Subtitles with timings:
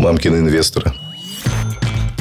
[0.00, 0.92] мамкины инвесторы.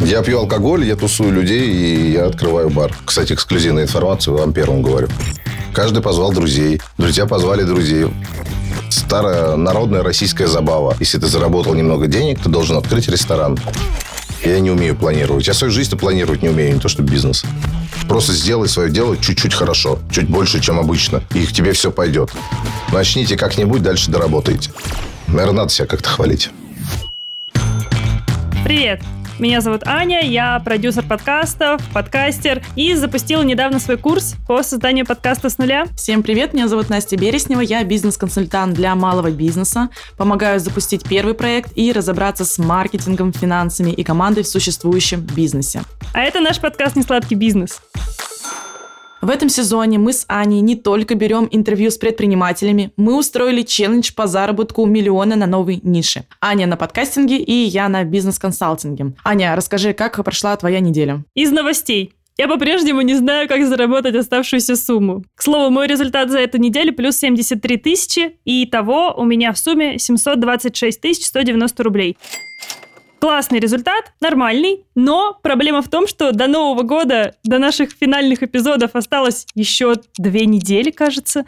[0.01, 2.94] Я пью алкоголь, я тусую людей, и я открываю бар.
[3.05, 5.07] Кстати, эксклюзивная информация, вам первым говорю.
[5.73, 6.81] Каждый позвал друзей.
[6.97, 8.07] Друзья позвали друзей.
[8.89, 10.96] Старая народная российская забава.
[11.00, 13.57] Если ты заработал немного денег, ты должен открыть ресторан.
[14.43, 15.47] Я не умею планировать.
[15.47, 17.43] Я свою жизнь планировать не умею, не то что бизнес.
[18.07, 22.31] Просто сделай свое дело чуть-чуть хорошо, чуть больше, чем обычно, и к тебе все пойдет.
[22.91, 24.71] Начните как-нибудь, дальше доработаете.
[25.27, 26.49] Наверное, надо себя как-то хвалить.
[28.70, 29.02] Привет!
[29.39, 35.49] Меня зовут Аня, я продюсер подкастов, подкастер и запустила недавно свой курс по созданию подкаста
[35.49, 35.88] с нуля.
[35.95, 41.71] Всем привет, меня зовут Настя Береснева, я бизнес-консультант для малого бизнеса, помогаю запустить первый проект
[41.76, 45.81] и разобраться с маркетингом, финансами и командой в существующем бизнесе.
[46.13, 47.81] А это наш подкаст «Несладкий бизнес».
[49.21, 54.13] В этом сезоне мы с Аней не только берем интервью с предпринимателями, мы устроили челлендж
[54.15, 56.23] по заработку миллиона на новой нише.
[56.39, 59.13] Аня на подкастинге и я на бизнес-консалтинге.
[59.25, 61.26] Аня, расскажи, как прошла твоя неделя?
[61.35, 62.13] Из новостей.
[62.37, 65.26] Я по-прежнему не знаю, как заработать оставшуюся сумму.
[65.36, 69.58] К слову, мой результат за эту неделю плюс 73 тысячи, и того у меня в
[69.58, 72.17] сумме 726 тысяч 190 рублей.
[73.20, 78.92] Классный результат, нормальный, но проблема в том, что до Нового года, до наших финальных эпизодов
[78.95, 81.44] осталось еще две недели, кажется.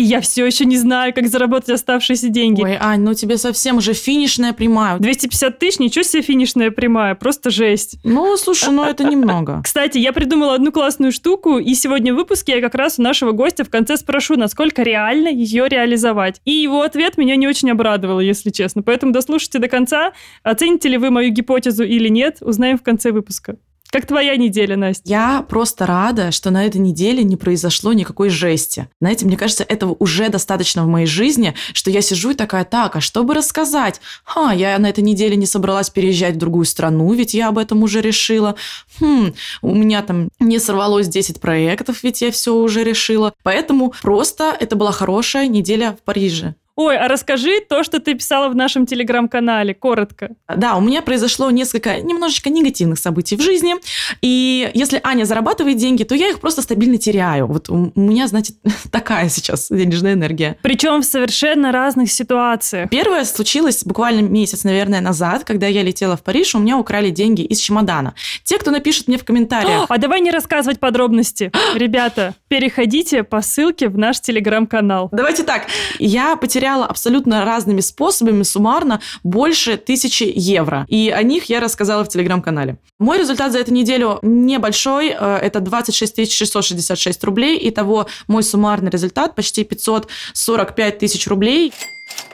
[0.00, 2.62] И я все еще не знаю, как заработать оставшиеся деньги.
[2.62, 4.98] Ой, Ань, ну тебе совсем уже финишная прямая.
[4.98, 7.98] 250 тысяч, ничего себе финишная прямая, просто жесть.
[8.02, 9.60] Ну, слушай, ну это немного.
[9.64, 13.32] Кстати, я придумала одну классную штуку, и сегодня в выпуске я как раз у нашего
[13.32, 16.40] гостя в конце спрошу, насколько реально ее реализовать.
[16.46, 18.82] И его ответ меня не очень обрадовал, если честно.
[18.82, 20.14] Поэтому дослушайте до конца.
[20.42, 23.58] Оцените ли вы мою гипотезу или нет, узнаем в конце выпуска.
[23.90, 25.02] Как твоя неделя, Настя?
[25.04, 28.88] Я просто рада, что на этой неделе не произошло никакой жести.
[29.00, 32.94] Знаете, мне кажется, этого уже достаточно в моей жизни, что я сижу и такая, так,
[32.94, 34.00] а что бы рассказать?
[34.22, 37.82] Ха, я на этой неделе не собралась переезжать в другую страну, ведь я об этом
[37.82, 38.54] уже решила.
[39.00, 43.34] Хм, у меня там не сорвалось 10 проектов, ведь я все уже решила.
[43.42, 46.54] Поэтому просто это была хорошая неделя в Париже.
[46.82, 50.30] Ой, а расскажи то, что ты писала в нашем телеграм-канале, коротко.
[50.48, 53.74] Да, у меня произошло несколько немножечко негативных событий в жизни.
[54.22, 57.48] И если Аня зарабатывает деньги, то я их просто стабильно теряю.
[57.48, 58.56] Вот у меня, значит,
[58.90, 60.56] такая сейчас денежная энергия.
[60.62, 62.88] Причем в совершенно разных ситуациях.
[62.88, 67.42] Первое случилось буквально месяц, наверное, назад, когда я летела в Париж, у меня украли деньги
[67.42, 68.14] из чемодана.
[68.44, 69.84] Те, кто напишет мне в комментариях...
[69.86, 71.52] А давай не рассказывать подробности.
[71.74, 75.10] Ребята, переходите по ссылке в наш телеграм-канал.
[75.12, 75.66] Давайте так.
[75.98, 80.84] Я потеряла потеряла абсолютно разными способами суммарно больше тысячи евро.
[80.88, 82.76] И о них я рассказала в телеграм-канале.
[82.98, 85.08] Мой результат за эту неделю небольшой.
[85.08, 87.58] Э, это 26 666 рублей.
[87.68, 91.72] Итого мой суммарный результат почти 545 тысяч рублей.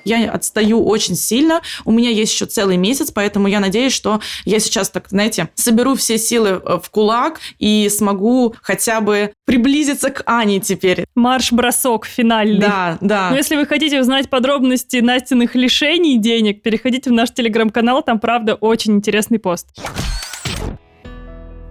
[0.07, 1.63] Я отстаю очень сильно.
[1.85, 5.97] У меня есть еще целый месяц, поэтому я надеюсь, что я сейчас, так знаете, соберу
[5.97, 11.07] все силы э, в кулак и смогу хотя бы приблизиться к Ане теперь.
[11.17, 12.61] Марш-бросок финальный.
[12.61, 13.31] Да, да.
[13.31, 18.55] Но если вы хотите узнать подробности Настиных лишений денег, переходите в наш телеграм-канал, там, правда,
[18.55, 19.69] очень интересный пост.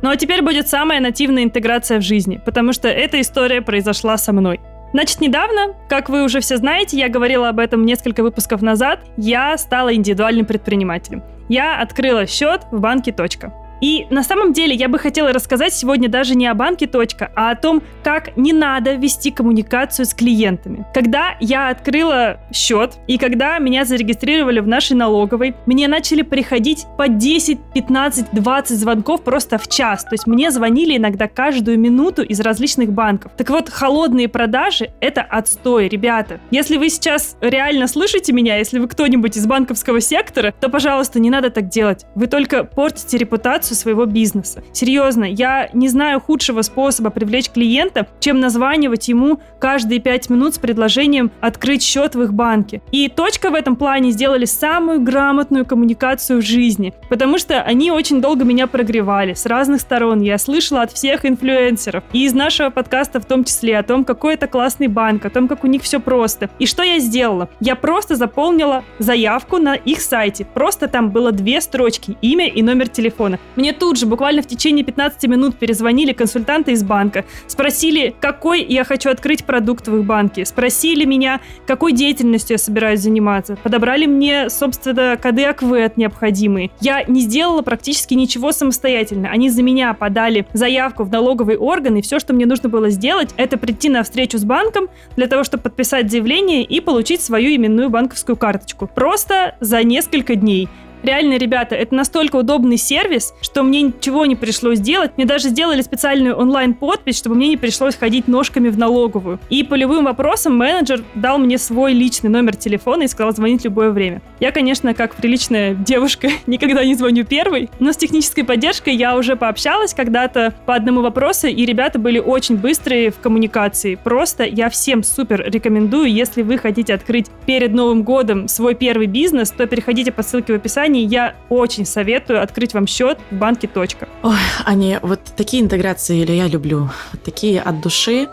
[0.01, 4.33] Ну а теперь будет самая нативная интеграция в жизни, потому что эта история произошла со
[4.33, 4.59] мной.
[4.95, 9.57] Значит, недавно, как вы уже все знаете, я говорила об этом несколько выпусков назад, я
[9.57, 11.21] стала индивидуальным предпринимателем.
[11.49, 13.51] Я открыла счет в банке «Точка».
[13.81, 17.51] И на самом деле я бы хотела рассказать сегодня даже не о банке «Точка», а
[17.51, 20.85] о том, как не надо вести коммуникацию с клиентами.
[20.93, 27.07] Когда я открыла счет и когда меня зарегистрировали в нашей налоговой, мне начали приходить по
[27.07, 30.03] 10, 15, 20 звонков просто в час.
[30.03, 33.31] То есть мне звонили иногда каждую минуту из различных банков.
[33.37, 36.39] Так вот, холодные продажи— это отстой, ребята.
[36.51, 41.29] Если вы сейчас реально слышите меня, если вы кто-нибудь из банковского сектора, то, пожалуйста, не
[41.29, 42.05] надо так делать.
[42.15, 44.63] Вы только портите репутацию репутацию своего бизнеса.
[44.71, 50.57] Серьезно, я не знаю худшего способа привлечь клиента, чем названивать ему каждые пять минут с
[50.57, 52.81] предложением открыть счет в их банке.
[52.91, 58.21] И точка в этом плане сделали самую грамотную коммуникацию в жизни, потому что они очень
[58.21, 60.21] долго меня прогревали с разных сторон.
[60.21, 64.35] Я слышала от всех инфлюенсеров и из нашего подкаста в том числе о том, какой
[64.35, 66.49] это классный банк, о том, как у них все просто.
[66.59, 67.49] И что я сделала?
[67.59, 70.45] Я просто заполнила заявку на их сайте.
[70.53, 73.39] Просто там было две строчки, имя и номер телефона.
[73.55, 78.83] Мне тут же, буквально в течение 15 минут, перезвонили консультанты из банка, спросили, какой я
[78.83, 84.49] хочу открыть продукт в их банке, спросили меня, какой деятельностью я собираюсь заниматься, подобрали мне,
[84.49, 86.71] собственно, коды АКВЭД необходимые.
[86.81, 89.29] Я не сделала практически ничего самостоятельно.
[89.29, 93.33] Они за меня подали заявку в налоговый орган, и все, что мне нужно было сделать,
[93.37, 97.89] это прийти на встречу с банком для того, чтобы подписать заявление и получить свою именную
[97.89, 98.87] банковскую карточку.
[98.93, 100.69] Просто за несколько дней.
[101.05, 105.11] Реально, ребята, это настолько удобный сервис, что мне ничего не пришлось делать.
[105.17, 109.39] Мне даже сделали специальную онлайн-подпись, чтобы мне не пришлось ходить ножками в налоговую.
[109.51, 113.65] И по любым вопросам менеджер дал мне свой личный номер телефона и сказал звонить в
[113.65, 114.23] любое время.
[114.39, 119.35] Я, конечно, как приличная девушка, никогда не звоню первой, но с технической поддержкой я уже
[119.35, 123.93] пообщалась когда-то по одному вопросу, и ребята были очень быстрые в коммуникации.
[123.93, 129.51] Просто я всем супер рекомендую, если вы хотите открыть перед Новым годом свой первый бизнес,
[129.51, 130.94] то переходите по ссылке в описании.
[131.03, 134.07] Я очень советую открыть вам счет в банке «Точка».
[134.23, 136.89] Ой, Аня, вот такие интеграции или я люблю.
[137.11, 138.27] Вот такие от души.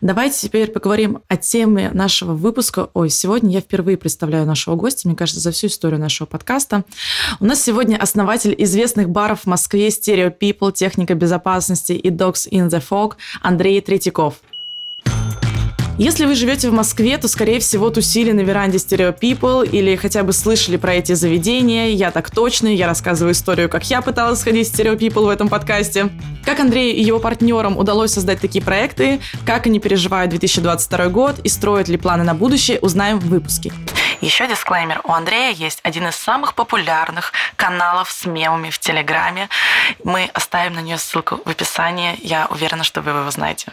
[0.00, 2.88] Давайте теперь поговорим о теме нашего выпуска.
[2.94, 6.84] Ой, сегодня я впервые представляю нашего гостя, мне кажется, за всю историю нашего подкаста.
[7.38, 12.68] У нас сегодня основатель известных баров в Москве Stereo People, техника безопасности и Dogs in
[12.68, 14.36] the Fog Андрей Третьяков.
[16.00, 20.22] Если вы живете в Москве, то, скорее всего, тусили на веранде Stereo People или хотя
[20.22, 21.88] бы слышали про эти заведения.
[21.88, 25.50] Я так точно, я рассказываю историю, как я пыталась сходить в Stereo People в этом
[25.50, 26.08] подкасте.
[26.42, 31.50] Как Андрею и его партнерам удалось создать такие проекты, как они переживают 2022 год и
[31.50, 33.70] строят ли планы на будущее, узнаем в выпуске.
[34.20, 35.00] Еще дисклеймер.
[35.04, 39.48] У Андрея есть один из самых популярных каналов с мемами в Телеграме.
[40.04, 42.18] Мы оставим на нее ссылку в описании.
[42.22, 43.72] Я уверена, что вы его знаете.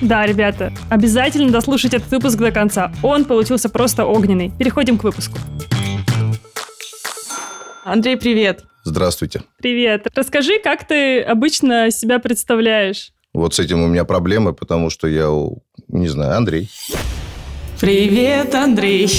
[0.00, 2.92] Да, ребята, обязательно дослушать этот выпуск до конца.
[3.02, 4.50] Он получился просто огненный.
[4.50, 5.36] Переходим к выпуску.
[7.84, 8.64] Андрей, привет.
[8.84, 9.42] Здравствуйте.
[9.58, 10.06] Привет.
[10.14, 13.12] Расскажи, как ты обычно себя представляешь?
[13.34, 15.28] Вот с этим у меня проблемы, потому что я,
[15.88, 16.70] не знаю, Андрей.
[17.80, 19.10] Привет, Андрей.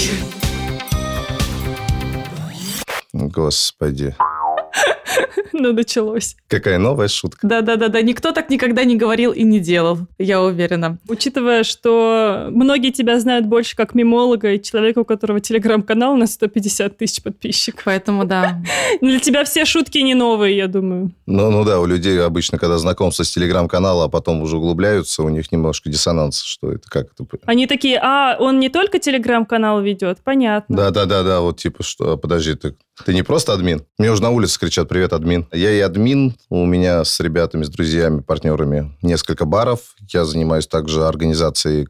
[3.16, 4.14] Господи.
[5.52, 6.36] Ну, началось.
[6.48, 7.46] Какая новая шутка.
[7.46, 10.98] Да-да-да, никто так никогда не говорил и не делал, я уверена.
[11.08, 16.98] Учитывая, что многие тебя знают больше как мимолога и человека, у которого телеграм-канал на 150
[16.98, 17.84] тысяч подписчиков.
[17.84, 18.62] Поэтому да.
[19.00, 21.12] Для тебя все шутки не новые, я думаю.
[21.26, 25.28] Ну, ну да, у людей обычно, когда знакомство с телеграм-канала, а потом уже углубляются, у
[25.28, 27.26] них немножко диссонанс, что это, как это.
[27.46, 30.76] Они такие, а, он не только телеграм-канал ведет, понятно.
[30.76, 33.84] Да-да-да-да, вот типа, что, подожди, ты, ты не просто админ?
[33.98, 35.46] Мне уже на улице кричат, привет, админ.
[35.52, 39.80] Я и админ, у меня с ребятами, с друзьями, партнерами несколько баров.
[40.08, 41.88] Я занимаюсь также организацией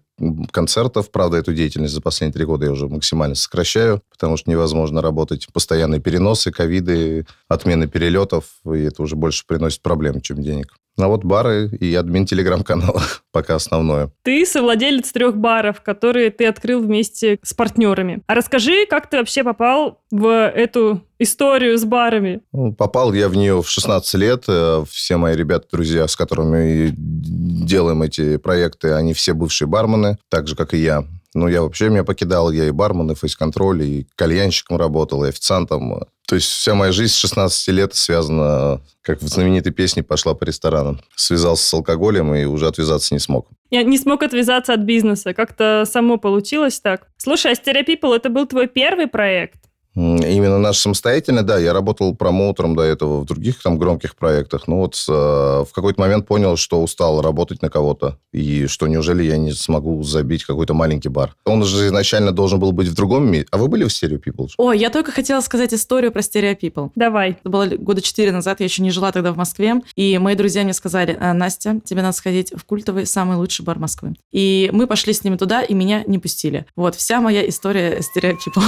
[0.51, 1.11] концертов.
[1.11, 5.47] Правда, эту деятельность за последние три года я уже максимально сокращаю, потому что невозможно работать.
[5.53, 10.77] Постоянные переносы, ковиды, отмены перелетов, и это уже больше приносит проблем, чем денег.
[10.99, 13.03] А вот бары и админ телеграм-канала
[13.33, 14.11] пока основное.
[14.23, 18.23] Ты совладелец трех баров, которые ты открыл вместе с партнерами.
[18.27, 22.41] А расскажи, как ты вообще попал в эту историю с барами?
[22.53, 24.45] Ну, попал я в нее в 16 лет.
[24.49, 30.49] Э, все мои ребята, друзья, с которыми делаем эти проекты, они все бывшие бармены, так
[30.49, 31.05] же, как и я.
[31.35, 36.07] Ну, я вообще меня покидал, я и бармен, и фейс-контроль, и кальянщиком работал, и официантом.
[36.27, 40.45] То есть вся моя жизнь с 16 лет связана, как в знаменитой песне «Пошла по
[40.45, 41.01] ресторанам».
[41.15, 43.49] Связался с алкоголем и уже отвязаться не смог.
[43.71, 45.35] Я не смог отвязаться от бизнеса.
[45.35, 47.09] Как-то само получилось так.
[47.19, 49.66] Слушай, а Stereo People это был твой первый проект?
[49.97, 54.81] Именно наш самостоятельный, да, я работал промоутером до этого в других там громких проектах, но
[54.81, 59.39] вот э, в какой-то момент понял, что устал работать на кого-то, и что неужели я
[59.39, 61.35] не смогу забить какой-то маленький бар.
[61.47, 63.49] Он же изначально должен был быть в другом месте.
[63.53, 64.49] А вы были в Stereo People?
[64.59, 66.91] О, я только хотела сказать историю про Stereo People.
[66.95, 67.39] Давай.
[67.41, 70.63] Это было года четыре назад, я еще не жила тогда в Москве, и мои друзья
[70.63, 74.15] мне сказали, «А, Настя, тебе надо сходить в культовый самый лучший бар Москвы.
[74.31, 76.67] И мы пошли с ними туда, и меня не пустили.
[76.77, 78.63] Вот, вся моя история Stereo People.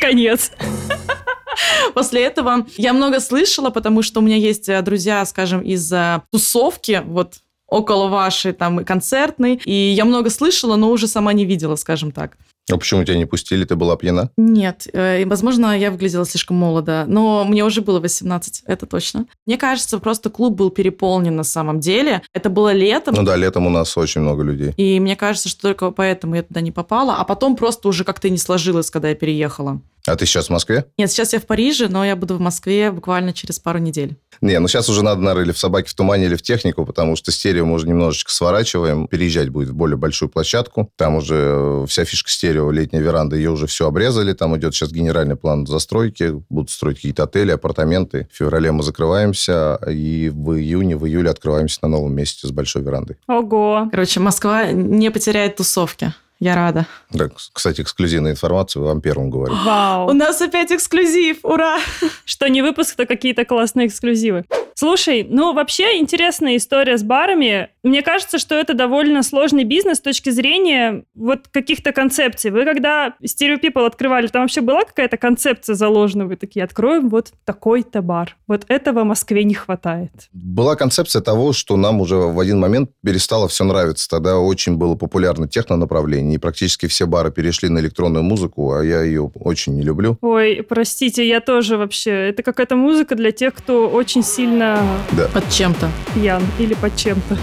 [0.00, 0.52] Конец.
[1.94, 6.22] После этого я много слышала, потому что у меня есть э, друзья, скажем, из э,
[6.30, 11.76] тусовки, вот около вашей там концертной, и я много слышала, но уже сама не видела,
[11.76, 12.36] скажем так.
[12.70, 13.64] А почему тебя не пустили?
[13.64, 14.30] Ты была пьяна?
[14.36, 14.86] Нет.
[14.92, 19.26] Э, возможно, я выглядела слишком молодо, но мне уже было 18, это точно.
[19.46, 22.22] Мне кажется, просто клуб был переполнен на самом деле.
[22.34, 23.14] Это было летом.
[23.14, 24.72] Ну да, летом у нас очень много людей.
[24.76, 28.28] И мне кажется, что только поэтому я туда не попала, а потом просто уже как-то
[28.30, 29.80] не сложилось, когда я переехала.
[30.08, 30.86] А ты сейчас в Москве?
[30.96, 34.16] Нет, сейчас я в Париже, но я буду в Москве буквально через пару недель.
[34.40, 37.16] Не, ну сейчас уже надо, наверное, или в «Собаке в тумане», или в технику, потому
[37.16, 39.06] что стерео мы уже немножечко сворачиваем.
[39.08, 40.90] Переезжать будет в более большую площадку.
[40.96, 44.32] Там уже э, вся фишка стерео, летняя веранда, ее уже все обрезали.
[44.32, 46.42] Там идет сейчас генеральный план застройки.
[46.48, 48.28] Будут строить какие-то отели, апартаменты.
[48.32, 52.82] В феврале мы закрываемся, и в июне, в июле открываемся на новом месте с большой
[52.82, 53.16] верандой.
[53.26, 53.88] Ого.
[53.90, 56.14] Короче, Москва не потеряет тусовки.
[56.40, 56.86] Я рада.
[57.12, 59.54] Да, кстати, эксклюзивная информация, вам первым говорю.
[59.64, 60.08] Вау.
[60.08, 61.78] У нас опять эксклюзив, ура!
[62.24, 64.44] Что не выпуск, то какие-то классные эксклюзивы.
[64.74, 67.70] Слушай, ну вообще интересная история с барами.
[67.82, 72.52] Мне кажется, что это довольно сложный бизнес с точки зрения вот каких-то концепций.
[72.52, 76.26] Вы когда Stereo People открывали, там вообще была какая-то концепция заложена?
[76.26, 78.36] Вы такие, откроем вот такой-то бар.
[78.46, 80.12] Вот этого в Москве не хватает.
[80.32, 84.08] Была концепция того, что нам уже в один момент перестало все нравиться.
[84.08, 89.02] Тогда очень было популярно техно-направление, и практически все бары перешли на электронную музыку, а я
[89.02, 90.18] ее очень не люблю.
[90.20, 92.28] Ой, простите, я тоже вообще.
[92.28, 94.80] Это какая-то музыка для тех, кто очень сильно
[95.12, 95.28] Да.
[95.28, 95.90] Под чем-то.
[96.14, 97.36] пьян или под чем-то.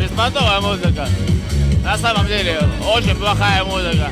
[0.00, 1.08] Беспонтовая музыка.
[1.84, 2.58] На самом деле,
[2.94, 4.10] очень плохая музыка.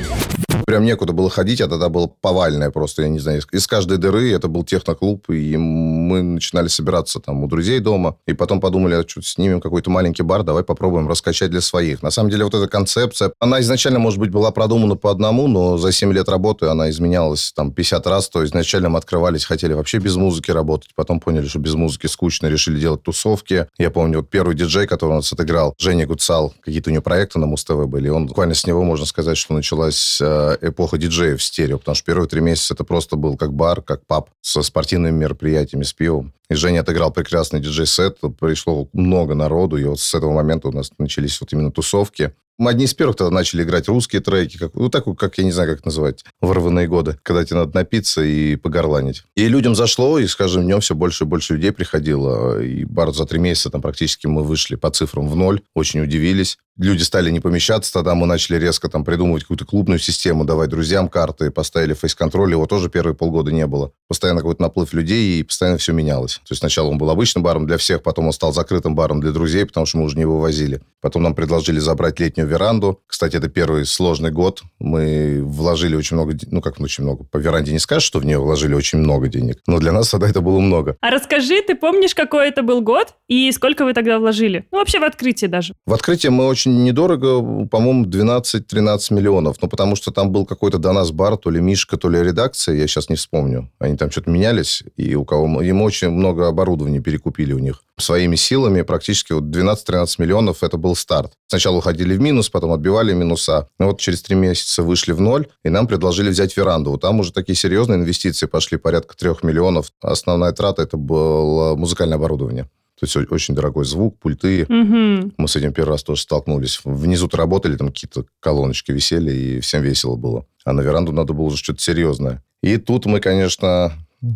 [0.65, 3.97] Прям некуда было ходить, а тогда было повальное просто, я не знаю, из- из каждой
[3.97, 8.95] дыры это был техноклуб, и мы начинали собираться там у друзей дома, и потом подумали,
[8.95, 12.01] а что, снимем какой-то маленький бар, давай попробуем раскачать для своих.
[12.01, 15.77] На самом деле вот эта концепция, она изначально, может быть, была продумана по одному, но
[15.77, 19.99] за 7 лет работы она изменялась там 50 раз, то изначально мы открывались, хотели вообще
[19.99, 23.67] без музыки работать, потом поняли, что без музыки скучно, решили делать тусовки.
[23.77, 27.39] Я помню, вот первый диджей, который у нас отыграл, Женя Гуцал, какие-то у него проекты
[27.39, 31.43] на Муз-ТВ были, он буквально с него, можно сказать, что началась э, эпоха диджеев в
[31.43, 35.15] стерео, потому что первые три месяца это просто был как бар, как паб со спортивными
[35.15, 36.33] мероприятиями, с пивом.
[36.49, 40.91] И Женя отыграл прекрасный диджей-сет, пришло много народу, и вот с этого момента у нас
[40.97, 42.33] начались вот именно тусовки.
[42.57, 45.51] Мы одни из первых тогда начали играть русские треки, как, ну, так, как, я не
[45.51, 49.23] знаю, как называть, в рваные годы, когда тебе надо напиться и погорланить.
[49.35, 52.61] И людям зашло, и с каждым днем все больше и больше людей приходило.
[52.61, 56.57] И бар за три месяца там практически мы вышли по цифрам в ноль, очень удивились.
[56.77, 61.07] Люди стали не помещаться, тогда мы начали резко там придумывать какую-то клубную систему, давать друзьям
[61.07, 63.93] карты, поставили фейс-контроль, его тоже первые полгода не было.
[64.09, 66.35] Постоянно какой-то наплыв людей, и постоянно все менялось.
[66.35, 69.31] То есть сначала он был обычным баром для всех, потом он стал закрытым баром для
[69.31, 70.81] друзей, потому что мы уже не вывозили.
[71.01, 72.99] Потом нам предложили забрать летнюю веранду.
[73.07, 74.63] Кстати, это первый сложный год.
[74.79, 78.39] Мы вложили очень много, ну как очень много, по веранде не скажешь, что в нее
[78.39, 80.97] вложили очень много денег, но для нас тогда это было много.
[80.99, 84.65] А расскажи, ты помнишь, какой это был год и сколько вы тогда вложили?
[84.71, 85.73] Ну, вообще в открытие даже.
[85.85, 89.57] В открытии мы очень недорого, по-моему, 12-13 миллионов.
[89.61, 92.75] Ну, потому что там был какой-то до нас бар, то ли Мишка, то ли редакция,
[92.75, 93.69] я сейчас не вспомню.
[93.79, 95.61] Они там что-то менялись, и у кого...
[95.61, 97.81] Ему очень много оборудования перекупили у них.
[97.97, 101.33] Своими силами практически вот 12-13 миллионов это был старт.
[101.47, 103.67] Сначала уходили в минус, потом отбивали минуса.
[103.79, 106.97] Но вот через три месяца вышли в ноль, и нам предложили взять веранду.
[106.97, 109.91] Там уже такие серьезные инвестиции пошли, порядка трех миллионов.
[110.01, 112.69] Основная трата это было музыкальное оборудование.
[112.99, 115.33] То есть очень дорогой звук, пульты, Угу.
[115.37, 116.79] мы с этим первый раз тоже столкнулись.
[116.83, 120.45] Внизу-то работали, там какие-то колоночки висели, и всем весело было.
[120.63, 122.41] А на веранду надо было уже что-то серьезное.
[122.63, 123.91] И тут мы, конечно,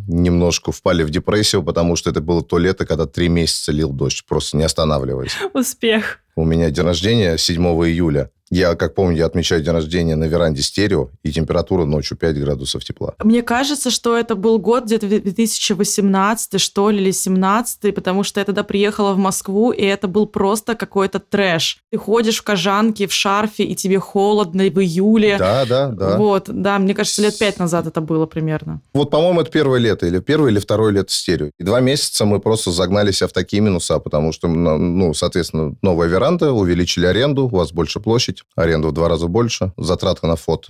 [0.08, 4.24] немножко впали в депрессию, потому что это было то лето, когда три месяца лил дождь,
[4.28, 5.36] просто не останавливаясь.
[5.54, 6.20] Успех.
[6.40, 8.32] У меня день рождения 7 июля.
[8.52, 12.84] Я, как помню, я отмечаю день рождения на веранде стерео, и температура ночью 5 градусов
[12.84, 13.14] тепла.
[13.24, 18.46] Мне кажется, что это был год где-то 2018, что ли, или 17, потому что я
[18.46, 21.78] тогда приехала в Москву, и это был просто какой-то трэш.
[21.92, 25.38] Ты ходишь в кожанке, в шарфе, и тебе холодно в июле.
[25.38, 26.18] Да, да, да.
[26.18, 28.82] Вот, да, мне кажется, лет пять назад это было примерно.
[28.96, 31.52] Вот, по-моему, это первое лето, или первое, или второе лето стерео.
[31.60, 36.08] И два месяца мы просто загнали себя в такие минуса, потому что, ну, соответственно, новая
[36.08, 40.66] веранда, увеличили аренду, у вас больше площадь, аренда в два раза больше, затраты на фонд,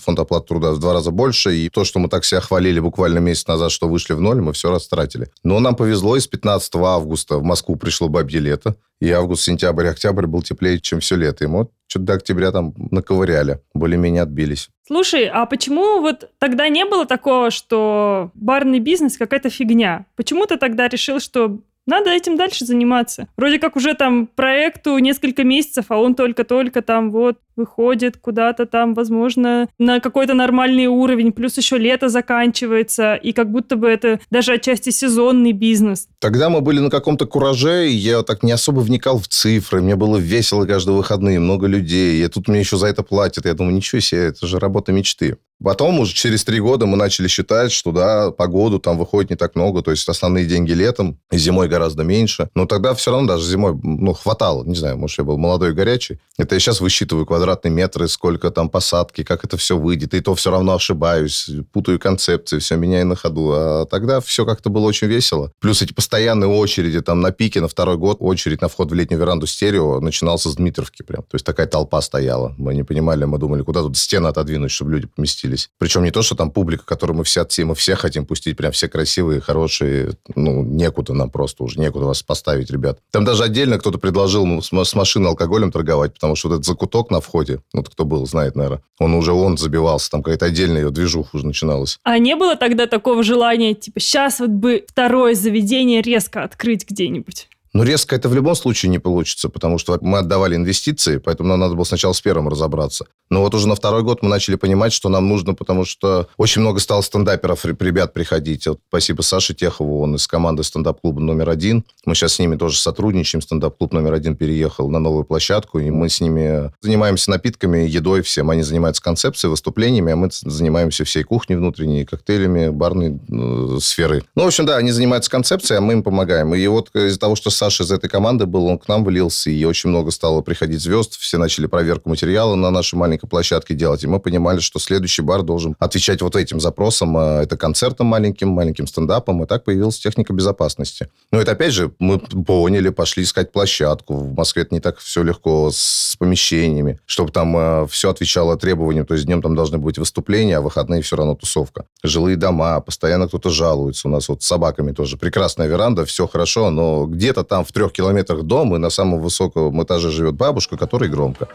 [0.00, 3.18] фонд оплаты труда в два раза больше, и то, что мы так себя хвалили буквально
[3.18, 5.28] месяц назад, что вышли в ноль, мы все растратили.
[5.44, 9.86] Но нам повезло, и с 15 августа в Москву пришло бабье лето, и август, сентябрь,
[9.86, 11.44] октябрь был теплее, чем все лето.
[11.44, 14.68] И мы вот что-то до октября там наковыряли, более-менее отбились.
[14.86, 20.06] Слушай, а почему вот тогда не было такого, что барный бизнес какая-то фигня?
[20.16, 23.28] Почему ты тогда решил, что надо этим дальше заниматься?
[23.36, 28.94] Вроде как уже там проекту несколько месяцев, а он только-только там вот выходит куда-то там,
[28.94, 34.52] возможно, на какой-то нормальный уровень, плюс еще лето заканчивается, и как будто бы это даже
[34.52, 36.08] отчасти сезонный бизнес.
[36.20, 39.82] Тогда мы были на каком-то кураже, и я так не особо вникал в цифры.
[39.82, 42.24] Мне было весело каждые выходные, много людей.
[42.24, 43.44] И тут мне еще за это платят.
[43.44, 45.36] Я думаю, ничего себе, это же работа мечты.
[45.62, 49.56] Потом уже через три года мы начали считать, что да, погоду там выходит не так
[49.56, 52.48] много, то есть основные деньги летом, и зимой гораздо меньше.
[52.54, 54.64] Но тогда все равно даже зимой, ну, хватало.
[54.64, 56.18] Не знаю, может, я был молодой и горячий.
[56.38, 60.14] Это я сейчас высчитываю квадратные метры, сколько там посадки, как это все выйдет.
[60.14, 63.50] И то все равно ошибаюсь, путаю концепции, все меняю на ходу.
[63.52, 65.50] А тогда все как-то было очень весело.
[65.58, 69.20] Плюс эти постоянные очереди там на пике, на второй год очередь на вход в летнюю
[69.20, 71.22] веранду стерео начинался с Дмитровки прям.
[71.22, 72.54] То есть такая толпа стояла.
[72.56, 75.47] Мы не понимали, мы думали, куда тут стены отодвинуть, чтобы люди поместились.
[75.48, 75.70] Относились.
[75.78, 78.88] Причем не то, что там публика, которую мы все, мы все хотим пустить, прям все
[78.88, 82.98] красивые, хорошие, ну, некуда нам просто уже, некуда вас поставить, ребят.
[83.10, 87.20] Там даже отдельно кто-то предложил с, машины алкоголем торговать, потому что вот этот закуток на
[87.20, 91.36] входе, ну, кто был, знает, наверное, он уже он забивался, там какая-то отдельная ее движуха
[91.36, 91.98] уже начиналась.
[92.02, 97.48] А не было тогда такого желания, типа, сейчас вот бы второе заведение резко открыть где-нибудь?
[97.72, 101.60] Ну, резко это в любом случае не получится, потому что мы отдавали инвестиции, поэтому нам
[101.60, 103.06] надо было сначала с первым разобраться.
[103.30, 106.62] Но вот уже на второй год мы начали понимать, что нам нужно, потому что очень
[106.62, 108.66] много стало стендаперов, ребят приходить.
[108.66, 111.84] Вот спасибо Саше Техову, он из команды стендап-клуба номер один.
[112.04, 113.42] Мы сейчас с ними тоже сотрудничаем.
[113.42, 118.50] Стендап-клуб номер один переехал на новую площадку, и мы с ними занимаемся напитками, едой всем.
[118.50, 124.24] Они занимаются концепцией, выступлениями, а мы занимаемся всей кухней внутренней, коктейлями, барной э, сферы.
[124.34, 126.54] Ну, в общем, да, они занимаются концепцией, а мы им помогаем.
[126.54, 129.64] И вот из-за того, что Саша из этой команды был, он к нам вылился, и
[129.64, 134.06] очень много стало приходить звезд, все начали проверку материала на нашей маленькой площадке делать, и
[134.06, 137.16] мы понимали, что следующий бар должен отвечать вот этим запросам.
[137.16, 141.08] А это концертом маленьким, маленьким стендапом, и так появилась техника безопасности.
[141.32, 144.14] Но это, опять же, мы поняли, пошли искать площадку.
[144.14, 149.04] В Москве это не так все легко с помещениями, чтобы там э, все отвечало требованиям.
[149.04, 151.86] То есть днем там должны быть выступления, а выходные все равно тусовка.
[152.04, 154.06] Жилые дома, постоянно кто-то жалуется.
[154.06, 157.92] У нас вот с собаками тоже прекрасная веранда, все хорошо, но где-то там в трех
[157.92, 161.48] километрах дом, и на самом высоком этаже живет бабушка, которой громко.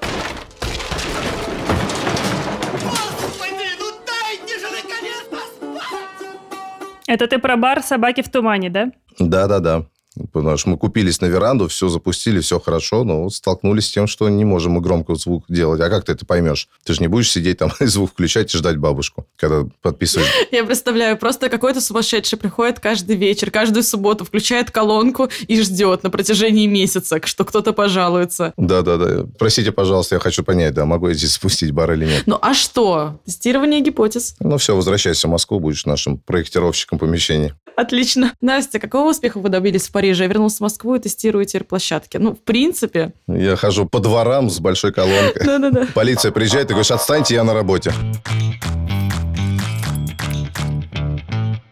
[7.07, 8.91] Это ты про бар «Собаки в тумане», да?
[9.19, 9.85] Да-да-да.
[10.31, 14.07] Потому что мы купились на веранду, все запустили, все хорошо, но вот столкнулись с тем,
[14.07, 15.81] что не можем мы громко звук делать.
[15.81, 16.67] А как ты это поймешь?
[16.83, 20.29] Ты же не будешь сидеть там и звук включать и ждать бабушку, когда подписываешь.
[20.51, 26.09] Я представляю, просто какой-то сумасшедший приходит каждый вечер, каждую субботу, включает колонку и ждет на
[26.09, 28.53] протяжении месяца, что кто-то пожалуется.
[28.57, 29.25] Да-да-да.
[29.37, 32.23] Простите, пожалуйста, я хочу понять, да, могу я здесь спустить бар или нет.
[32.25, 33.19] Ну а что?
[33.25, 34.35] Тестирование гипотез.
[34.39, 37.53] Ну все, возвращайся в Москву, будешь нашим проектировщиком помещений.
[37.75, 38.33] Отлично.
[38.41, 40.23] Настя, какого успеха вы добились в Париже?
[40.23, 42.17] Я вернулся в Москву и тестирую теперь площадки.
[42.17, 43.13] Ну, в принципе...
[43.27, 45.43] Я хожу по дворам с большой колонкой.
[45.45, 45.87] Да-да-да.
[45.93, 47.93] Полиция приезжает и говоришь, отстаньте, я на работе.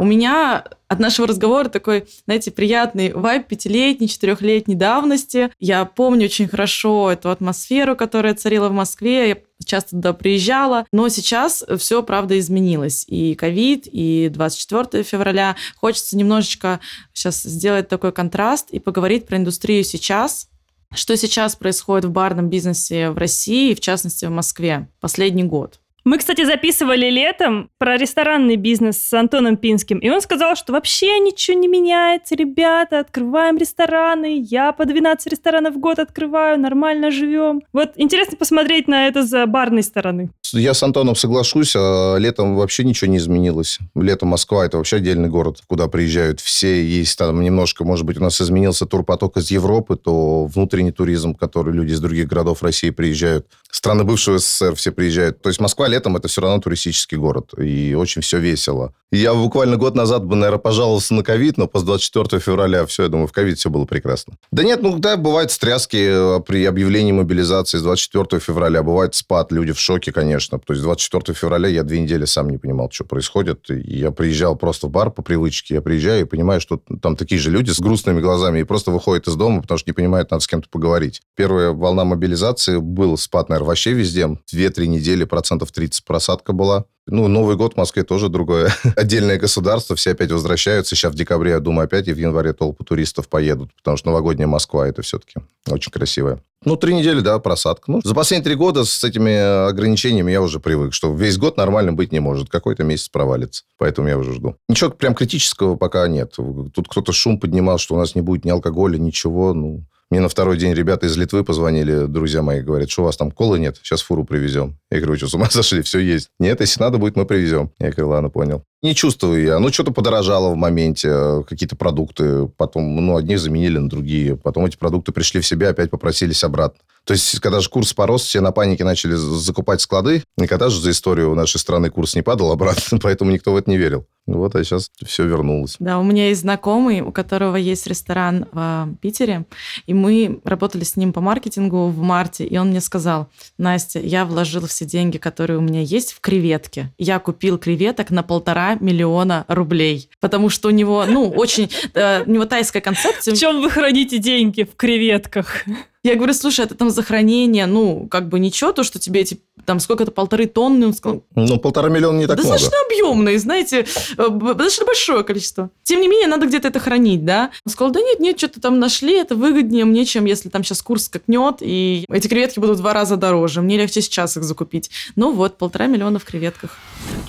[0.01, 5.51] У меня от нашего разговора такой, знаете, приятный вайб пятилетней, четырехлетней давности.
[5.59, 9.29] Я помню очень хорошо эту атмосферу, которая царила в Москве.
[9.29, 10.87] Я часто туда приезжала.
[10.91, 13.05] Но сейчас все, правда, изменилось.
[13.07, 15.55] И ковид, и 24 февраля.
[15.75, 16.79] Хочется немножечко
[17.13, 20.49] сейчас сделать такой контраст и поговорить про индустрию сейчас,
[20.95, 25.80] что сейчас происходит в барном бизнесе в России, в частности в Москве, последний год.
[26.03, 31.19] Мы, кстати, записывали летом про ресторанный бизнес с Антоном Пинским, и он сказал, что вообще
[31.19, 37.61] ничего не меняется, ребята, открываем рестораны, я по 12 ресторанов в год открываю, нормально живем.
[37.71, 40.31] Вот интересно посмотреть на это за барной стороны.
[40.53, 43.79] Я с Антоном соглашусь, а летом вообще ничего не изменилось.
[43.95, 46.83] Летом Москва– это вообще отдельный город, куда приезжают все.
[46.83, 51.73] Есть там немножко, может быть, у нас изменился турпоток из Европы, то внутренний туризм, который
[51.73, 53.45] люди из других городов России приезжают.
[53.71, 55.41] Страны бывшего СССР все приезжают.
[55.41, 57.53] То есть Москва летом это все равно туристический город.
[57.57, 58.93] И очень все весело.
[59.13, 63.09] Я буквально год назад бы, наверное, пожаловался на ковид, но после 24 февраля все, я
[63.09, 64.35] думаю, в ковид все было прекрасно.
[64.53, 68.83] Да нет, ну да, бывают стряски э, при объявлении мобилизации с 24 февраля.
[68.83, 70.59] Бывает спад, люди в шоке, конечно.
[70.59, 73.65] То есть 24 февраля я две недели сам не понимал, что происходит.
[73.69, 75.75] Я приезжал просто в бар по привычке.
[75.75, 79.27] Я приезжаю и понимаю, что там такие же люди с грустными глазами и просто выходят
[79.27, 81.21] из дома, потому что не понимают, надо с кем-то поговорить.
[81.35, 84.29] Первая волна мобилизации был спад, наверное, вообще везде.
[84.49, 86.85] Две-три недели, процентов 30 просадка была.
[87.07, 88.71] Ну, Новый год в Москве тоже другое.
[88.95, 90.95] Отдельное государство, все опять возвращаются.
[90.95, 94.47] Сейчас в декабре, я думаю, опять и в январе толпы туристов поедут, потому что новогодняя
[94.47, 96.41] Москва это все-таки очень красивая.
[96.63, 97.91] Ну, три недели, да, просадка.
[97.91, 101.91] Ну, за последние три года с этими ограничениями я уже привык, что весь год нормально
[101.91, 102.49] быть не может.
[102.49, 103.63] Какой-то месяц провалится.
[103.79, 104.55] Поэтому я уже жду.
[104.69, 106.33] Ничего прям критического пока нет.
[106.35, 109.55] Тут кто-то шум поднимал, что у нас не будет ни алкоголя, ничего.
[109.55, 113.15] Ну, мне на второй день ребята из Литвы позвонили, друзья мои, говорят, что у вас
[113.15, 114.77] там колы нет, сейчас фуру привезем.
[114.91, 115.81] Я говорю, что, с ума сошли?
[115.81, 116.27] Все есть.
[116.37, 117.71] Нет, если надо будет, мы привезем.
[117.79, 118.63] Я говорю, ладно, понял.
[118.83, 119.59] Не чувствую я.
[119.59, 122.47] Ну, что-то подорожало в моменте, какие-то продукты.
[122.57, 124.35] Потом, ну, одни заменили на другие.
[124.35, 126.81] Потом эти продукты пришли в себя, опять попросились обратно.
[127.03, 130.23] То есть, когда же курс порос, все на панике начали закупать склады.
[130.37, 133.77] Никогда же за историю нашей страны курс не падал обратно, поэтому никто в это не
[133.77, 134.05] верил.
[134.27, 135.77] Вот, а сейчас все вернулось.
[135.79, 139.45] Да, у меня есть знакомый, у которого есть ресторан в Питере,
[139.87, 144.25] и мы работали с ним по маркетингу в марте, и он мне сказал, Настя, я
[144.25, 146.91] вложил все деньги, которые у меня есть в креветки.
[146.97, 152.31] Я купил креветок на полтора миллиона рублей, потому что у него, ну, очень, э, у
[152.31, 153.35] него тайская концепция.
[153.35, 154.63] В чем вы храните деньги?
[154.63, 155.63] В креветках.
[156.03, 159.39] Я говорю, слушай, это там за хранение, ну, как бы ничего, то, что тебе эти,
[159.67, 162.49] там, сколько-то, полторы тонны, он сказал, Ну, полтора миллиона не так много.
[162.53, 163.85] достаточно объемные, знаете,
[164.17, 165.69] э, достаточно большое количество.
[165.83, 167.51] Тем не менее, надо где-то это хранить, да?
[167.67, 170.81] Он сказал, да нет, нет, что-то там нашли, это выгоднее мне, чем если там сейчас
[170.81, 173.61] курс скакнет, и эти креветки будут в два раза дороже.
[173.61, 174.89] Мне легче сейчас их закупить.
[175.15, 176.79] Ну вот, полтора миллиона в креветках.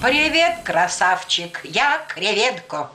[0.00, 2.90] Привет, красавчик, я креветка.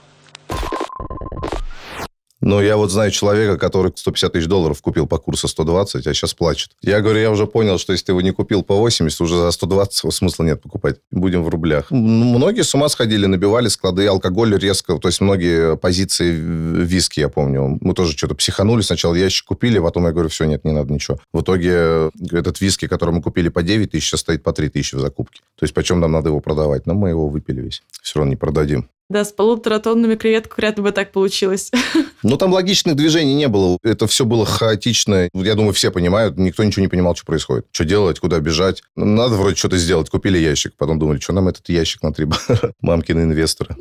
[2.47, 6.33] Но я вот знаю человека, который 150 тысяч долларов купил по курсу 120, а сейчас
[6.33, 6.71] плачет.
[6.81, 9.51] Я говорю, я уже понял, что если ты его не купил по 80, уже за
[9.51, 10.95] 120 его смысла нет покупать.
[11.11, 11.87] Будем в рублях.
[11.89, 17.27] Ну, Многие с ума сходили, набивали склады, алкоголь резко, то есть многие позиции виски, я
[17.27, 17.79] помню.
[17.81, 21.19] Мы тоже что-то психанули, сначала ящик купили, потом я говорю, все, нет, не надо ничего.
[21.33, 24.69] В итоге э, этот виски, который мы купили по 9 тысяч, сейчас стоит по 3
[24.69, 25.41] тысячи в закупке.
[25.59, 26.85] То есть почем нам надо его продавать?
[26.85, 27.83] Но мы его выпили весь.
[28.01, 28.87] Все равно не продадим.
[29.09, 31.71] Да, с полутора тоннами креветок вряд ли бы так получилось.
[32.23, 33.77] Но там логичных движений не было.
[33.81, 35.29] Это все было хаотично.
[35.33, 36.37] Я думаю, все понимают.
[36.37, 37.67] Никто ничего не понимал, что происходит.
[37.71, 38.83] Что делать, куда бежать.
[38.97, 40.09] Ну, Надо вроде что-то сделать.
[40.09, 40.73] Купили ящик.
[40.75, 42.73] Потом думали, что нам этот ящик на три бара.
[42.81, 43.77] Мамкины инвесторы.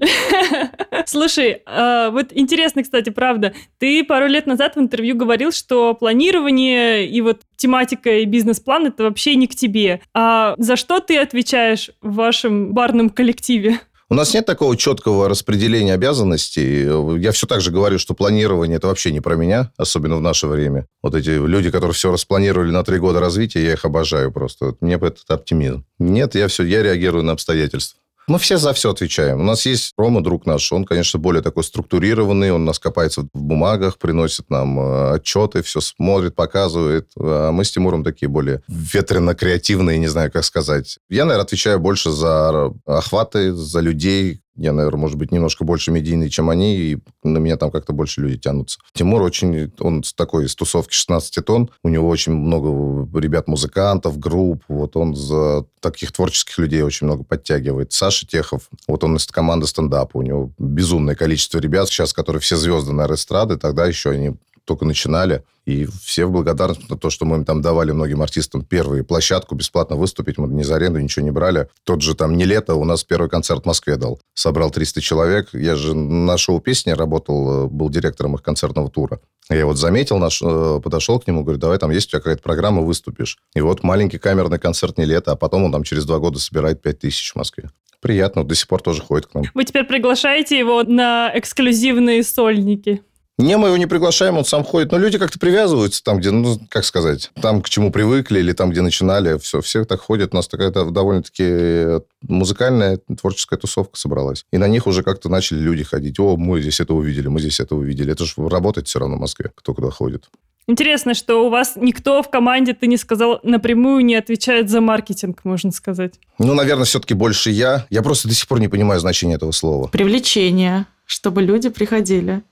[1.06, 7.08] Слушай, а, вот интересно, кстати, правда, ты пару лет назад в интервью говорил, что планирование
[7.08, 10.00] и вот тематика и бизнес-план это вообще не к тебе.
[10.14, 13.80] А за что ты отвечаешь в вашем барном коллективе?
[14.08, 16.84] У нас нет такого четкого распределения обязанностей.
[17.20, 20.46] Я все так же говорю, что планирование это вообще не про меня, особенно в наше
[20.46, 20.86] время.
[21.02, 24.76] Вот эти люди, которые все распланировали на три года развития, я их обожаю просто.
[24.80, 25.84] Мне этот оптимизм.
[25.98, 28.00] Нет, я все, я реагирую на обстоятельства.
[28.28, 29.40] Мы все за все отвечаем.
[29.40, 33.42] У нас есть Рома, друг наш, он, конечно, более такой структурированный, он нас копается в
[33.42, 37.08] бумагах, приносит нам э, отчеты, все смотрит, показывает.
[37.16, 40.98] А мы с Тимуром такие более ветрено-креативные, не знаю, как сказать.
[41.08, 46.30] Я, наверное, отвечаю больше за охваты, за людей, я, наверное, может быть, немножко больше медийный,
[46.30, 48.78] чем они, и на меня там как-то больше люди тянутся.
[48.92, 54.62] Тимур очень, он с такой, из тусовки 16 тонн, у него очень много ребят-музыкантов, групп,
[54.68, 57.92] вот он за таких творческих людей очень много подтягивает.
[57.92, 62.56] Саша Техов, вот он из команды стендапа, у него безумное количество ребят сейчас, которые все
[62.56, 64.34] звезды на эстрады, тогда еще они
[64.66, 68.64] только начинали, и все в благодарность на то, что мы им там давали многим артистам
[68.64, 71.68] первую площадку бесплатно выступить, мы ни за аренду ничего не брали.
[71.84, 74.20] Тот же там не лето, у нас первый концерт в Москве дал.
[74.34, 75.48] Собрал 300 человек.
[75.52, 79.20] Я же на шоу песни работал, э, был директором их концертного тура.
[79.48, 82.42] Я вот заметил, наш, э, подошел к нему, говорю, давай, там есть у тебя какая-то
[82.42, 83.38] программа, выступишь.
[83.54, 86.82] И вот маленький камерный концерт не лето, а потом он там через два года собирает
[86.82, 87.70] 5 тысяч в Москве.
[88.00, 89.44] Приятно, до сих пор тоже ходит к нам.
[89.54, 93.02] Вы теперь приглашаете его на эксклюзивные сольники.
[93.38, 94.92] Не, мы его не приглашаем, он сам ходит.
[94.92, 98.70] Но люди как-то привязываются там, где, ну, как сказать, там, к чему привыкли, или там,
[98.70, 99.38] где начинали.
[99.38, 100.32] Все, все так ходят.
[100.32, 104.46] У нас такая довольно-таки музыкальная творческая тусовка собралась.
[104.52, 106.18] И на них уже как-то начали люди ходить.
[106.18, 108.12] О, мы здесь это увидели, мы здесь это увидели.
[108.12, 110.30] Это же работает все равно в Москве, кто куда ходит.
[110.66, 115.44] Интересно, что у вас никто в команде, ты не сказал, напрямую не отвечает за маркетинг,
[115.44, 116.14] можно сказать.
[116.38, 117.86] Ну, наверное, все-таки больше я.
[117.90, 119.88] Я просто до сих пор не понимаю значения этого слова.
[119.88, 122.42] Привлечение, чтобы люди приходили.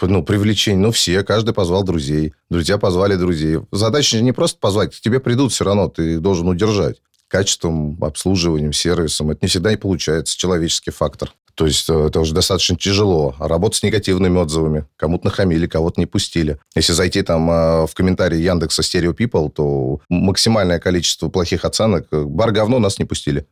[0.00, 0.80] Ну, привлечение.
[0.80, 2.34] Ну, все, каждый позвал друзей.
[2.50, 3.58] Друзья позвали друзей.
[3.72, 6.96] Задача не просто позвать, к тебе придут все равно, ты должен удержать.
[7.28, 9.30] Качеством, обслуживанием, сервисом.
[9.30, 11.32] Это не всегда и получается, человеческий фактор.
[11.56, 13.34] То есть э, это уже достаточно тяжело.
[13.38, 14.84] А работать с негативными отзывами.
[14.96, 16.58] Кому-то нахамили, кого-то не пустили.
[16.76, 22.06] Если зайти там э, в комментарии Яндекса Stereo People, то максимальное количество плохих оценок.
[22.12, 23.46] э, Бар говно нас не пустили.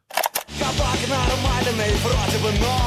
[0.58, 2.83] Кабак нормальный, вроде бы, но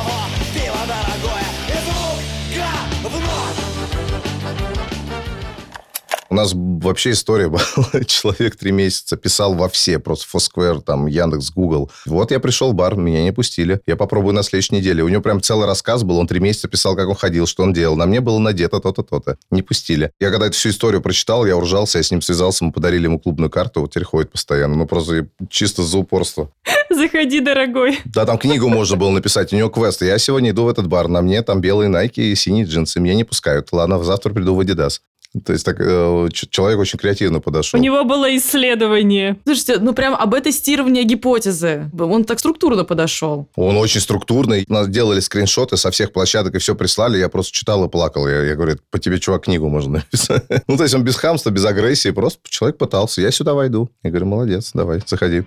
[6.37, 7.63] нас вообще история была.
[8.05, 11.91] Человек три месяца писал во все, просто Foursquare, там, Яндекс, Google.
[12.05, 13.81] Вот я пришел в бар, меня не пустили.
[13.85, 15.03] Я попробую на следующей неделе.
[15.03, 16.17] У него прям целый рассказ был.
[16.17, 17.95] Он три месяца писал, как он ходил, что он делал.
[17.95, 19.37] На мне было надето то-то, то-то.
[19.51, 20.11] Не пустили.
[20.19, 23.19] Я когда эту всю историю прочитал, я уржался, я с ним связался, мы подарили ему
[23.19, 24.75] клубную карту, вот теперь ходит постоянно.
[24.75, 26.51] Ну, просто чисто за упорство.
[26.89, 27.99] Заходи, дорогой.
[28.05, 30.01] Да, там книгу можно было написать, у него квест.
[30.01, 32.99] Я сегодня иду в этот бар, на мне там белые найки и синие джинсы.
[32.99, 33.69] Меня не пускают.
[33.71, 35.01] Ладно, завтра приду в Адидас.
[35.45, 37.79] То есть так, э, человек очень креативно У подошел.
[37.79, 39.37] него было исследование.
[39.45, 41.89] Слушайте, ну прям об тестировании гипотезы.
[41.97, 43.47] Он так структурно подошел.
[43.55, 44.65] Он очень структурный.
[44.67, 47.17] Нас делали скриншоты со всех площадок и все прислали.
[47.17, 48.27] Я просто читал и плакал.
[48.27, 50.43] Я, я говорю, по тебе, чувак, книгу можно написать.
[50.67, 52.11] ну, то есть он без хамства, без агрессии.
[52.11, 53.21] Просто человек пытался.
[53.21, 53.89] Я сюда войду.
[54.03, 55.43] Я говорю, молодец, давай, заходи.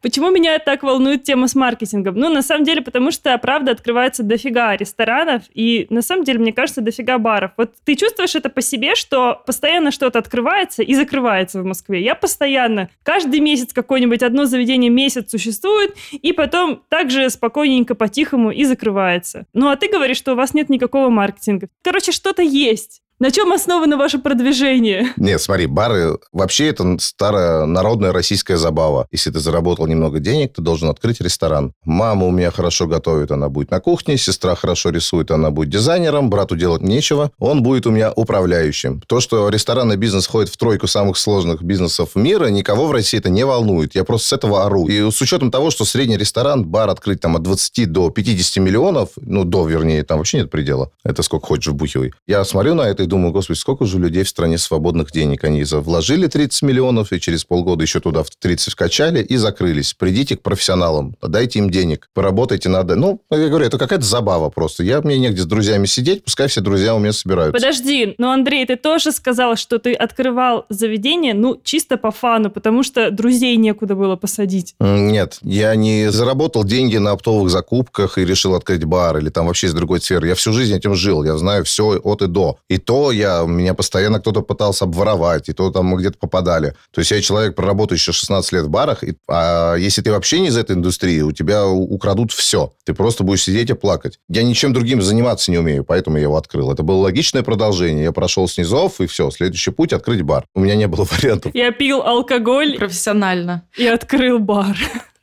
[0.00, 2.14] Почему меня так волнует тема с маркетингом?
[2.14, 6.52] Ну, на самом деле, потому что, правда, открывается дофига ресторанов, и, на самом деле, мне
[6.52, 7.52] кажется, дофига баров.
[7.56, 12.02] Вот ты чувствуешь это по себе, что постоянно что-то открывается и закрывается в Москве.
[12.02, 18.64] Я постоянно, каждый месяц какое-нибудь одно заведение месяц существует, и потом также спокойненько, по-тихому и
[18.64, 19.46] закрывается.
[19.52, 21.68] Ну, а ты говоришь, что у вас нет никакого маркетинга.
[21.82, 23.02] Короче, что-то есть.
[23.20, 25.12] На чем основано ваше продвижение?
[25.16, 29.08] Нет, смотри, бары вообще это старая народная российская забава.
[29.10, 31.72] Если ты заработал немного денег, ты должен открыть ресторан.
[31.84, 36.30] Мама у меня хорошо готовит, она будет на кухне, сестра хорошо рисует, она будет дизайнером,
[36.30, 39.02] брату делать нечего, он будет у меня управляющим.
[39.08, 43.30] То, что ресторанный бизнес входит в тройку самых сложных бизнесов мира, никого в России это
[43.30, 43.96] не волнует.
[43.96, 44.86] Я просто с этого ору.
[44.86, 49.08] И с учетом того, что средний ресторан, бар открыть там от 20 до 50 миллионов,
[49.16, 50.92] ну, до, вернее, там вообще нет предела.
[51.02, 52.12] Это сколько хочешь вбухивай.
[52.28, 55.44] Я смотрю на это думаю, господи, сколько же людей в стране свободных денег.
[55.44, 59.94] Они вложили 30 миллионов, и через полгода еще туда в 30 вкачали и закрылись.
[59.94, 62.94] Придите к профессионалам, дайте им денег, поработайте надо.
[62.94, 64.84] Ну, я говорю, это какая-то забава просто.
[64.84, 67.52] Я, мне негде с друзьями сидеть, пускай все друзья у меня собираются.
[67.52, 72.82] Подожди, но, Андрей, ты тоже сказал, что ты открывал заведение, ну, чисто по фану, потому
[72.82, 74.74] что друзей некуда было посадить.
[74.80, 79.68] Нет, я не заработал деньги на оптовых закупках и решил открыть бар или там вообще
[79.68, 80.28] из другой сферы.
[80.28, 82.58] Я всю жизнь этим жил, я знаю все от и до.
[82.68, 86.74] И то я, меня постоянно кто-то пытался обворовать, и то там мы где-то попадали.
[86.90, 90.48] То есть я человек, проработающий 16 лет в барах, и, а если ты вообще не
[90.48, 92.72] из этой индустрии, у тебя украдут все.
[92.84, 94.18] Ты просто будешь сидеть и плакать.
[94.28, 96.70] Я ничем другим заниматься не умею, поэтому я его открыл.
[96.72, 98.04] Это было логичное продолжение.
[98.04, 99.30] Я прошел снизов, и все.
[99.30, 100.44] Следующий путь– открыть бар.
[100.54, 101.54] У меня не было вариантов.
[101.54, 103.62] Я пил алкоголь Профессионально.
[103.76, 104.76] и открыл бар.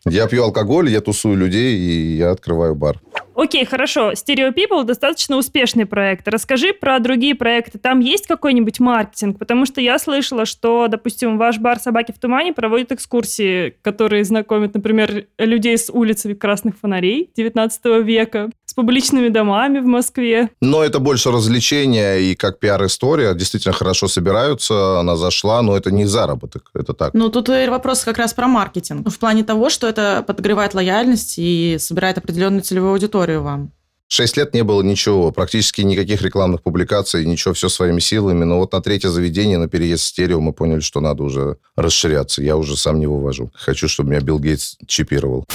[0.07, 3.01] Я пью алкоголь, я тусую людей, и я открываю бар.
[3.35, 4.13] Окей, хорошо.
[4.13, 6.27] Stereo People достаточно успешный проект.
[6.27, 7.77] Расскажи про другие проекты.
[7.77, 9.37] Там есть какой-нибудь маркетинг?
[9.37, 14.73] Потому что я слышала, что, допустим, ваш бар «Собаки в тумане» проводит экскурсии, которые знакомят,
[14.73, 20.49] например, людей с улицы красных фонарей 19 века, публичными домами в Москве.
[20.61, 23.33] Но это больше развлечение и как пиар-история.
[23.33, 27.13] Действительно хорошо собираются, она зашла, но это не заработок, это так.
[27.13, 29.09] Ну, тут и вопрос как раз про маркетинг.
[29.09, 33.71] В плане того, что это подогревает лояльность и собирает определенную целевую аудиторию вам.
[34.07, 38.43] Шесть лет не было ничего, практически никаких рекламных публикаций, ничего, все своими силами.
[38.43, 42.43] Но вот на третье заведение, на переезд в стерео, мы поняли, что надо уже расширяться.
[42.43, 43.51] Я уже сам не вывожу.
[43.53, 45.45] Хочу, чтобы меня Билл Гейтс чипировал.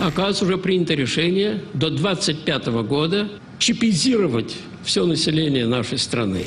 [0.00, 6.44] Оказывается, уже принято решение до 2025 года чипизировать все население нашей страны.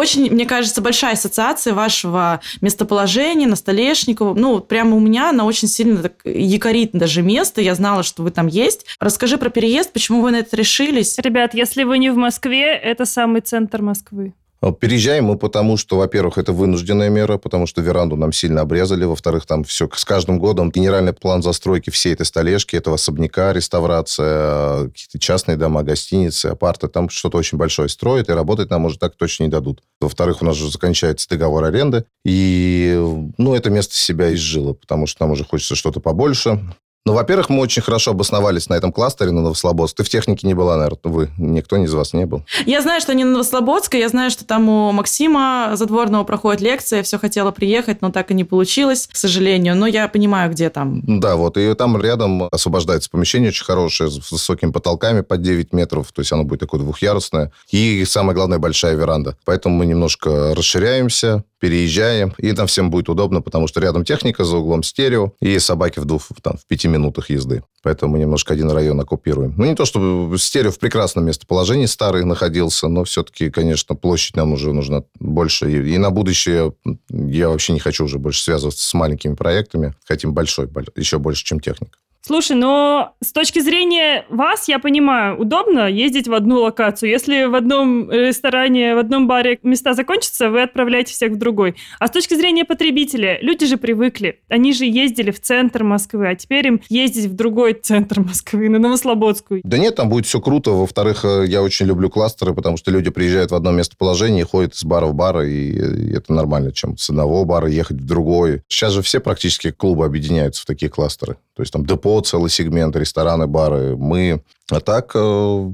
[0.00, 4.32] Очень, мне кажется, большая ассоциация вашего местоположения на Столешниково.
[4.32, 7.60] Ну, прямо у меня она очень сильно так якорит даже место.
[7.60, 8.86] Я знала, что вы там есть.
[8.98, 11.18] Расскажи про переезд, почему вы на это решились?
[11.18, 14.32] Ребят, если вы не в Москве, это самый центр Москвы.
[14.78, 19.04] Переезжаем мы потому, что, во-первых, это вынужденная мера, потому что веранду нам сильно обрезали.
[19.04, 24.88] Во-вторых, там все с каждым годом генеральный план застройки всей этой столешки, этого особняка, реставрация,
[24.88, 29.16] какие-то частные дома, гостиницы, апарты, там что-то очень большое строят, и работать нам уже так
[29.16, 29.82] точно не дадут.
[29.98, 32.94] Во-вторых, у нас же заканчивается договор аренды, и,
[33.38, 36.60] ну, это место себя изжило, потому что нам уже хочется что-то побольше.
[37.06, 39.96] Ну, во-первых, мы очень хорошо обосновались на этом кластере на Новослободск.
[39.96, 41.30] Ты в технике не была, наверное, вы.
[41.38, 42.44] Никто из вас не был.
[42.66, 46.98] Я знаю, что они на Новослободской, я знаю, что там у Максима Задворного проходит лекция,
[46.98, 49.76] я все хотела приехать, но так и не получилось, к сожалению.
[49.76, 51.00] Но я понимаю, где там.
[51.20, 51.56] Да, вот.
[51.56, 56.12] И там рядом освобождается помещение очень хорошее, с высокими потолками под 9 метров.
[56.12, 57.50] То есть оно будет такое двухъярусное.
[57.70, 59.38] И, самое главное, большая веранда.
[59.46, 64.56] Поэтому мы немножко расширяемся, переезжаем, и нам всем будет удобно, потому что рядом техника, за
[64.56, 67.62] углом стерео, и собаки в двух, там, в пяти минутах езды.
[67.82, 69.54] Поэтому мы немножко один район оккупируем.
[69.56, 74.52] Ну, не то, чтобы стерео в прекрасном местоположении старый находился, но все-таки, конечно, площадь нам
[74.52, 75.70] уже нужна больше.
[75.70, 76.74] И, на будущее
[77.08, 79.94] я вообще не хочу уже больше связываться с маленькими проектами.
[80.04, 81.98] Хотим большой, еще больше, чем техника.
[82.22, 87.10] Слушай, но с точки зрения вас, я понимаю, удобно ездить в одну локацию.
[87.10, 91.76] Если в одном ресторане, в одном баре места закончатся, вы отправляете всех в другой.
[91.98, 94.40] А с точки зрения потребителя, люди же привыкли.
[94.48, 98.78] Они же ездили в центр Москвы, а теперь им ездить в другой центр Москвы, на
[98.78, 99.62] Новослободскую.
[99.64, 100.72] Да нет, там будет все круто.
[100.72, 105.06] Во-вторых, я очень люблю кластеры, потому что люди приезжают в одно местоположение, ходят из бара
[105.06, 108.62] в бар, и это нормально, чем с одного бара ехать в другой.
[108.68, 111.38] Сейчас же все практически клубы объединяются в такие кластеры.
[111.56, 113.96] То есть там депо целый сегмент, рестораны, бары.
[113.96, 114.42] Мы...
[114.72, 115.18] А так, э,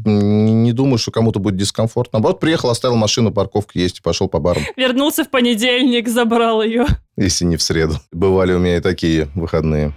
[0.06, 2.12] не думаю, что кому-то будет дискомфорт.
[2.14, 4.62] Наоборот, приехал, оставил машину, парковка есть и пошел по барам.
[4.76, 6.86] Вернулся в понедельник, забрал ее.
[7.16, 7.96] Если не в среду.
[8.12, 9.94] Бывали у меня и такие выходные.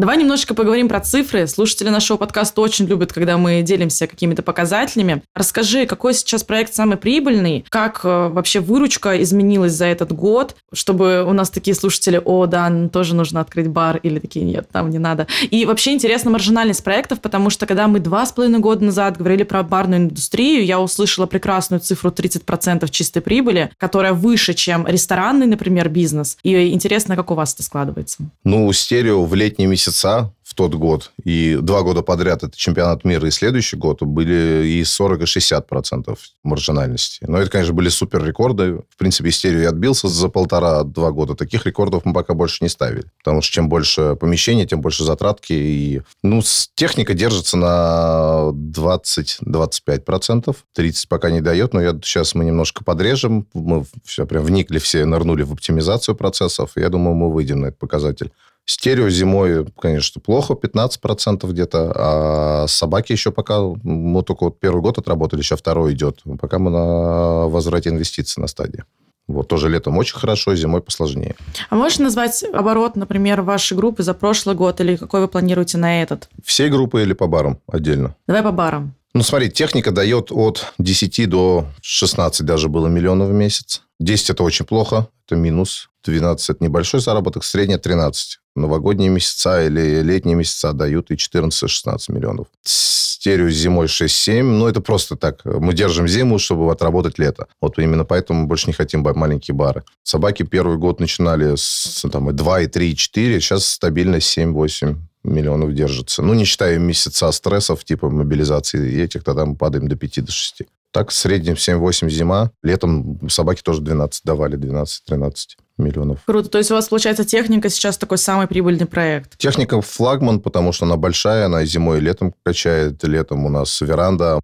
[0.00, 1.46] Давай немножечко поговорим про цифры.
[1.46, 5.22] Слушатели нашего подкаста очень любят, когда мы делимся какими-то показателями.
[5.34, 11.22] Расскажи, какой сейчас проект самый прибыльный, как э, вообще выручка изменилась за этот год, чтобы
[11.24, 14.98] у нас такие слушатели, о, да, тоже нужно открыть бар, или такие, нет, там не
[14.98, 15.26] надо.
[15.50, 19.42] И вообще интересна маржинальность проектов, потому что когда мы два с половиной года назад говорили
[19.42, 25.90] про барную индустрию, я услышала прекрасную цифру 30% чистой прибыли, которая выше, чем ресторанный, например,
[25.90, 26.38] бизнес.
[26.42, 28.16] И интересно, как у вас это складывается?
[28.44, 33.28] Ну, стерео в летние месяца в тот год, и два года подряд это чемпионат мира,
[33.28, 37.24] и следующий год были и 40, и 60 процентов маржинальности.
[37.28, 38.82] Но это, конечно, были супер рекорды.
[38.90, 41.36] В принципе, стерео я отбился за полтора-два года.
[41.36, 43.04] Таких рекордов мы пока больше не ставили.
[43.22, 45.52] Потому что чем больше помещений, тем больше затратки.
[45.52, 46.42] И, ну,
[46.74, 50.64] техника держится на 20-25 процентов.
[50.74, 53.46] 30 пока не дает, но я, сейчас мы немножко подрежем.
[53.54, 56.72] Мы все прям вникли, все нырнули в оптимизацию процессов.
[56.74, 58.32] Я думаю, мы выйдем на этот показатель.
[58.70, 61.92] Стерео зимой, конечно, плохо, 15% где-то.
[61.92, 63.58] А собаки еще пока...
[63.82, 66.22] Мы только вот первый год отработали, еще второй идет.
[66.40, 68.84] Пока мы на возврате инвестиций на стадии.
[69.26, 71.34] Вот тоже летом очень хорошо, зимой посложнее.
[71.68, 76.00] А можешь назвать оборот, например, вашей группы за прошлый год или какой вы планируете на
[76.00, 76.28] этот?
[76.44, 78.14] Всей группы или по барам отдельно?
[78.28, 78.94] Давай по барам.
[79.14, 83.82] Ну, смотри, техника дает от 10 до 16 даже было миллионов в месяц.
[83.98, 85.90] 10 это очень плохо, это минус.
[86.04, 88.39] 12 это небольшой заработок, средняя 13.
[88.56, 92.46] Новогодние месяца или летние месяца дают и 14-16 миллионов.
[92.62, 95.44] Стерео зимой 6-7, ну, это просто так.
[95.44, 97.46] Мы держим зиму, чтобы отработать лето.
[97.60, 99.82] Вот именно поэтому мы больше не хотим маленькие бары.
[100.02, 104.96] Собаки первый год начинали с там, и 2, и 3, и 4, сейчас стабильно 7-8
[105.22, 106.22] миллионов держится.
[106.22, 110.32] Ну, не считая месяца стрессов, типа мобилизации и этих, тогда мы падаем до 5 до
[110.32, 110.62] 6.
[110.92, 112.50] Так, в среднем 7-8 зима.
[112.62, 115.34] Летом собаки тоже 12 давали, 12-13
[115.78, 116.20] миллионов.
[116.26, 116.48] Круто.
[116.48, 119.38] То есть у вас, получается, техника сейчас такой самый прибыльный проект?
[119.38, 123.02] Техника флагман, потому что она большая, она зимой и летом качает.
[123.04, 124.40] Летом у нас веранда,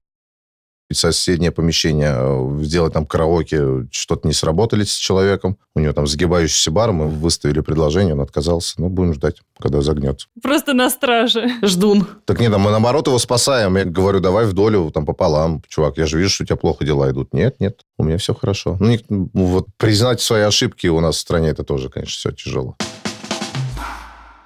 [0.94, 5.58] соседнее помещение, э, сделать там караоке, что-то не сработали с человеком.
[5.74, 8.74] У него там сгибающийся бар, мы выставили предложение, он отказался.
[8.78, 10.28] Ну, будем ждать, когда загнется.
[10.42, 11.50] Просто на страже.
[11.62, 12.06] Ждун.
[12.24, 13.76] Так нет, мы наоборот его спасаем.
[13.76, 15.62] Я говорю, давай в долю, там, пополам.
[15.68, 17.34] Чувак, я же вижу, что у тебя плохо дела идут.
[17.34, 18.76] Нет, нет, у меня все хорошо.
[18.80, 22.76] Ну, ну вот признать свои ошибки у нас в стране, это тоже, конечно, все тяжело.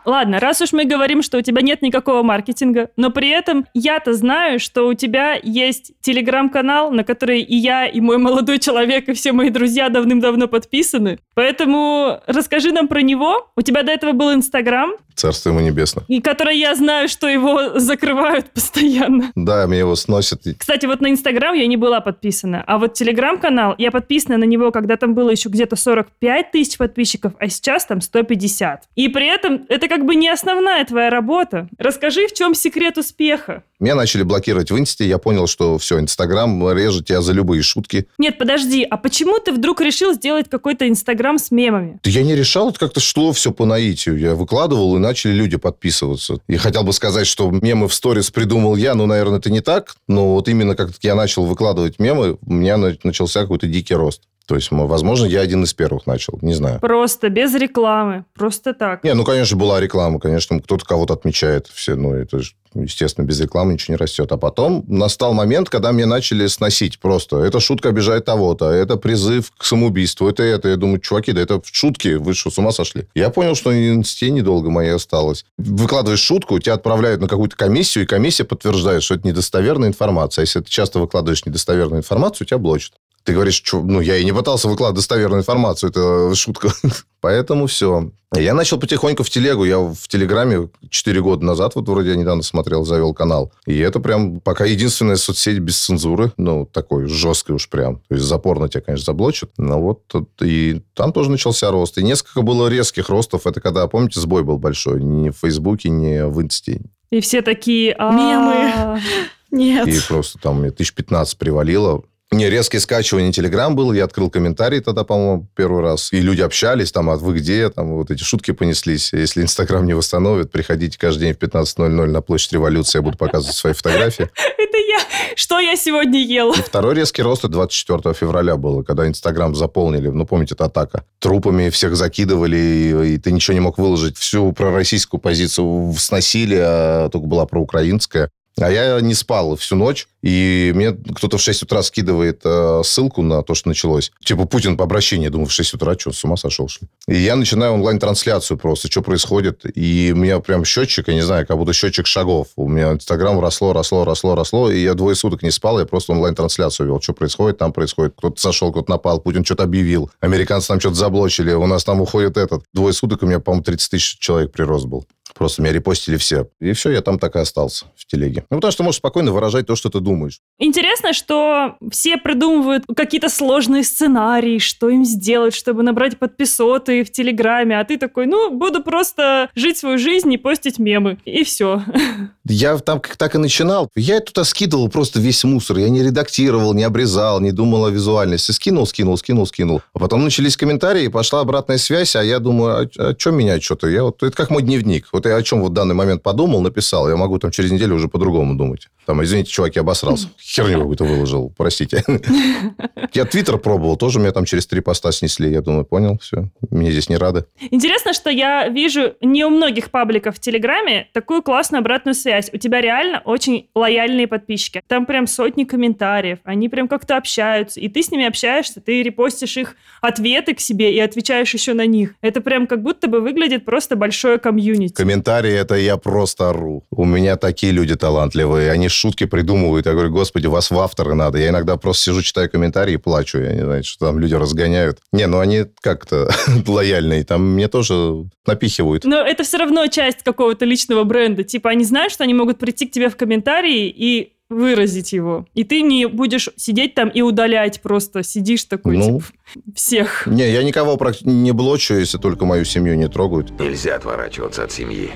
[0.04, 4.14] Ладно, раз уж мы говорим, что у тебя нет никакого маркетинга, но при этом я-то
[4.14, 9.12] знаю, что у тебя есть телеграм-канал, на который и я, и мой молодой человек, и
[9.12, 11.18] все мои друзья давным-давно подписаны.
[11.40, 13.48] Поэтому расскажи нам про него.
[13.56, 14.92] У тебя до этого был Инстаграм.
[15.14, 16.02] Царство ему небесно.
[16.06, 19.32] И который я знаю, что его закрывают постоянно.
[19.34, 20.42] Да, мне его сносят.
[20.58, 24.70] Кстати, вот на Инстаграм я не была подписана, а вот Телеграм-канал, я подписана на него,
[24.70, 28.82] когда там было еще где-то 45 тысяч подписчиков, а сейчас там 150.
[28.96, 31.68] И при этом это как бы не основная твоя работа.
[31.78, 33.62] Расскажи, в чем секрет успеха?
[33.80, 38.06] Меня начали блокировать в Инсте, я понял, что все, Инстаграм режет тебя за любые шутки.
[38.18, 41.98] Нет, подожди, а почему ты вдруг решил сделать какой-то Инстаграм с мемами?
[42.04, 44.18] Да я не решал, это как-то шло все по наитию.
[44.18, 46.40] Я выкладывал, и начали люди подписываться.
[46.46, 49.96] Я хотел бы сказать, что мемы в сторис придумал я, ну, наверное, это не так,
[50.06, 54.22] но вот именно как я начал выкладывать мемы, у меня начался какой-то дикий рост.
[54.50, 56.80] То есть, возможно, я один из первых начал, не знаю.
[56.80, 59.04] Просто, без рекламы, просто так.
[59.04, 63.38] Не, ну, конечно, была реклама, конечно, кто-то кого-то отмечает, все, ну, это же, естественно, без
[63.38, 64.32] рекламы ничего не растет.
[64.32, 67.36] А потом настал момент, когда мне начали сносить просто.
[67.38, 70.68] Эта шутка обижает того-то, это призыв к самоубийству, это это.
[70.68, 73.06] Я думаю, чуваки, да это шутки, вы что, с ума сошли?
[73.14, 75.44] Я понял, что инсте недолго моей осталось.
[75.58, 80.42] Выкладываешь шутку, тебя отправляют на какую-то комиссию, и комиссия подтверждает, что это недостоверная информация.
[80.42, 82.94] А если ты часто выкладываешь недостоверную информацию, тебя блочат.
[83.24, 86.72] Ты говоришь, что, ну, я и не пытался выкладывать достоверную информацию, это шутка.
[87.20, 88.10] Поэтому все.
[88.36, 89.64] Я начал потихоньку в телегу.
[89.64, 93.52] Я в Телеграме 4 года назад, вот вроде я недавно смотрел, завел канал.
[93.66, 96.32] И это прям пока единственная соцсеть без цензуры.
[96.36, 97.96] Ну, такой жесткой уж прям.
[98.08, 99.50] То есть запор на тебя, конечно, заблочат.
[99.58, 100.02] Но вот
[100.40, 101.98] и там тоже начался рост.
[101.98, 103.46] И несколько было резких ростов.
[103.48, 105.02] Это когда, помните, сбой был большой.
[105.02, 106.80] Ни в Фейсбуке, ни в Инсте.
[107.10, 107.96] И все такие...
[107.98, 109.00] Мемы.
[109.50, 109.88] Нет.
[109.88, 112.04] И просто там мне тысяч 15 привалило.
[112.32, 116.12] Не, резкое скачивание Телеграм был, я открыл комментарий тогда, по-моему, первый раз.
[116.12, 119.12] И люди общались, там, а вы где, там, вот эти шутки понеслись.
[119.12, 123.56] Если Инстаграм не восстановит, приходите каждый день в 15.00 на площадь революции, я буду показывать
[123.56, 124.30] свои фотографии.
[124.58, 125.00] Это я.
[125.34, 126.52] Что я сегодня ел?
[126.52, 131.04] И второй резкий рост 24 февраля было, когда Инстаграм заполнили, ну, помните, это атака.
[131.18, 134.16] Трупами всех закидывали, и, и ты ничего не мог выложить.
[134.16, 138.30] Всю пророссийскую позицию сносили, а только была проукраинская.
[138.60, 143.22] А я не спал всю ночь, и мне кто-то в 6 утра скидывает э, ссылку
[143.22, 144.12] на то, что началось.
[144.22, 145.30] Типа Путин по обращению.
[145.30, 147.16] Думаю, в 6 утра что, с ума сошел, что ли?
[147.16, 149.62] И я начинаю онлайн-трансляцию просто, что происходит.
[149.74, 152.48] И у меня прям счетчик, я не знаю, как будто счетчик шагов.
[152.56, 156.12] У меня Инстаграм росло, росло, росло, росло, и я двое суток не спал, я просто
[156.12, 157.00] онлайн-трансляцию вел.
[157.00, 158.14] Что происходит, там происходит.
[158.16, 160.10] Кто-то сошел, кто-то напал, Путин что-то объявил.
[160.20, 162.62] Американцы там что-то заблочили, у нас там уходит этот.
[162.74, 165.06] Двое суток у меня, по-моему, 30 тысяч человек прирост был.
[165.40, 166.50] Просто меня репостили все.
[166.60, 168.44] И все, я там так и остался в телеге.
[168.50, 170.40] Ну, потому что можешь спокойно выражать то, что ты думаешь.
[170.58, 177.80] Интересно, что все придумывают какие-то сложные сценарии, что им сделать, чтобы набрать подписоты в Телеграме,
[177.80, 181.16] а ты такой, ну, буду просто жить свою жизнь и постить мемы.
[181.24, 181.84] И все.
[182.50, 183.88] Я там как так и начинал.
[183.94, 185.78] Я туда скидывал просто весь мусор.
[185.78, 188.50] Я не редактировал, не обрезал, не думал о визуальности.
[188.50, 189.82] Скинул, скинул, скинул, скинул.
[189.94, 193.86] А потом начались комментарии, пошла обратная связь, а я думаю, а, а что менять что-то?
[193.86, 195.06] Я вот, это как мой дневник.
[195.12, 197.08] Вот я о чем вот в данный момент подумал, написал.
[197.08, 198.88] Я могу там через неделю уже по-другому думать.
[199.06, 200.28] Там, извините, чуваки, обосрался.
[200.40, 202.04] Херню какую-то выложил, простите.
[203.12, 205.50] Я Твиттер пробовал, тоже меня там через три поста снесли.
[205.50, 207.44] Я думаю, понял, все, мне здесь не рады.
[207.70, 212.39] Интересно, что я вижу не у многих пабликов в Телеграме такую классную обратную связь.
[212.52, 214.80] У тебя реально очень лояльные подписчики.
[214.86, 219.56] Там прям сотни комментариев, они прям как-то общаются, и ты с ними общаешься, ты репостишь
[219.56, 222.14] их ответы к себе и отвечаешь еще на них.
[222.20, 224.94] Это прям как будто бы выглядит просто большое комьюнити.
[224.94, 226.84] Комментарии это я просто ору.
[226.90, 229.86] У меня такие люди талантливые, они шутки придумывают.
[229.86, 231.38] Я говорю, господи, вас в авторы надо.
[231.38, 233.38] Я иногда просто сижу, читаю комментарии и плачу.
[233.38, 234.98] Я не знаю, что там люди разгоняют.
[235.12, 236.30] Не, ну они как-то
[236.66, 237.24] лояльные.
[237.24, 239.04] Там мне тоже напихивают.
[239.04, 241.44] Но это все равно часть какого-то личного бренда.
[241.44, 245.46] Типа они знают, что они могут прийти к тебе в комментарии и выразить его.
[245.54, 248.22] И ты не будешь сидеть там и удалять просто.
[248.22, 249.20] Сидишь такой, Ну.
[249.20, 250.26] типа, всех.
[250.26, 253.58] Не, я никого не блочу, если только мою семью не трогают.
[253.60, 255.10] Нельзя отворачиваться от семьи.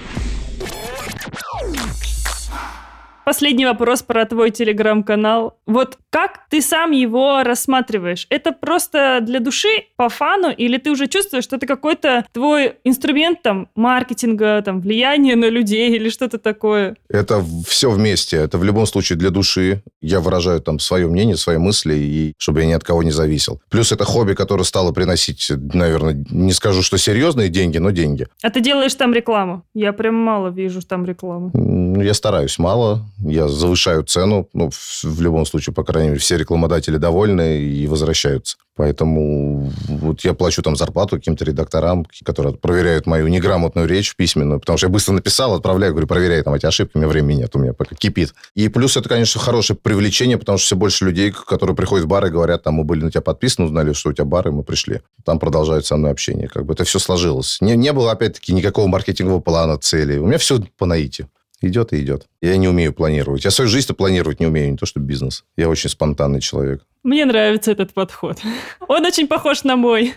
[3.24, 5.58] Последний вопрос про твой телеграм-канал.
[5.66, 8.28] Вот как ты сам его рассматриваешь?
[8.30, 13.42] Это просто для души, по фану, или ты уже чувствуешь, что это какой-то твой инструмент
[13.42, 16.94] там маркетинга, там влияния на людей или что-то такое?
[17.08, 18.36] Это все вместе.
[18.36, 19.82] Это в любом случае для души.
[20.00, 23.60] Я выражаю там свое мнение, свои мысли, и чтобы я ни от кого не зависел.
[23.68, 28.28] Плюс это хобби, которое стало приносить, наверное, не скажу, что серьезные деньги, но деньги.
[28.40, 29.64] А ты делаешь там рекламу?
[29.74, 31.50] Я прям мало вижу там рекламу.
[31.54, 34.70] М, Я стараюсь мало, я завышаю цену, ну,
[35.02, 38.56] в любом случае, по крайней мере, все рекламодатели довольны и возвращаются.
[38.76, 44.78] Поэтому вот я плачу там зарплату каким-то редакторам, которые проверяют мою неграмотную речь письменную, потому
[44.78, 47.60] что я быстро написал, отправляю, говорю, проверяй там эти ошибки, у меня времени нет, у
[47.60, 48.34] меня пока кипит.
[48.56, 52.26] И плюс это, конечно, хорошее привлечение, потому что все больше людей, которые приходят в бар
[52.26, 54.64] и говорят, там, мы были на тебя подписаны, узнали, что у тебя бар, и мы
[54.64, 55.02] пришли.
[55.24, 56.48] Там продолжают со мной общение.
[56.48, 57.58] Как бы это все сложилось.
[57.60, 60.18] Не, не было, опять-таки, никакого маркетингового плана, цели.
[60.18, 61.28] У меня все по наитию.
[61.64, 62.26] Идет и идет.
[62.42, 63.44] Я не умею планировать.
[63.44, 65.44] Я свою жизнь планировать не умею, не то что бизнес.
[65.56, 66.82] Я очень спонтанный человек.
[67.02, 68.38] Мне нравится этот подход.
[68.86, 70.12] Он очень похож на мой.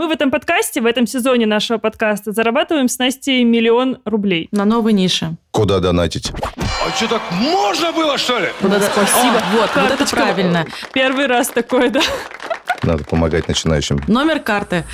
[0.00, 4.48] Мы в этом подкасте, в этом сезоне нашего подкаста зарабатываем с Настей миллион рублей.
[4.50, 5.36] На новой нише.
[5.50, 6.32] Куда донатить?
[6.56, 8.48] А что, так можно было, что ли?
[8.62, 9.42] Вот это спасибо.
[9.52, 10.66] Вот, вот это правильно.
[10.94, 12.00] Первый раз такое, да?
[12.82, 14.00] Надо помогать начинающим.
[14.08, 14.84] Номер карты.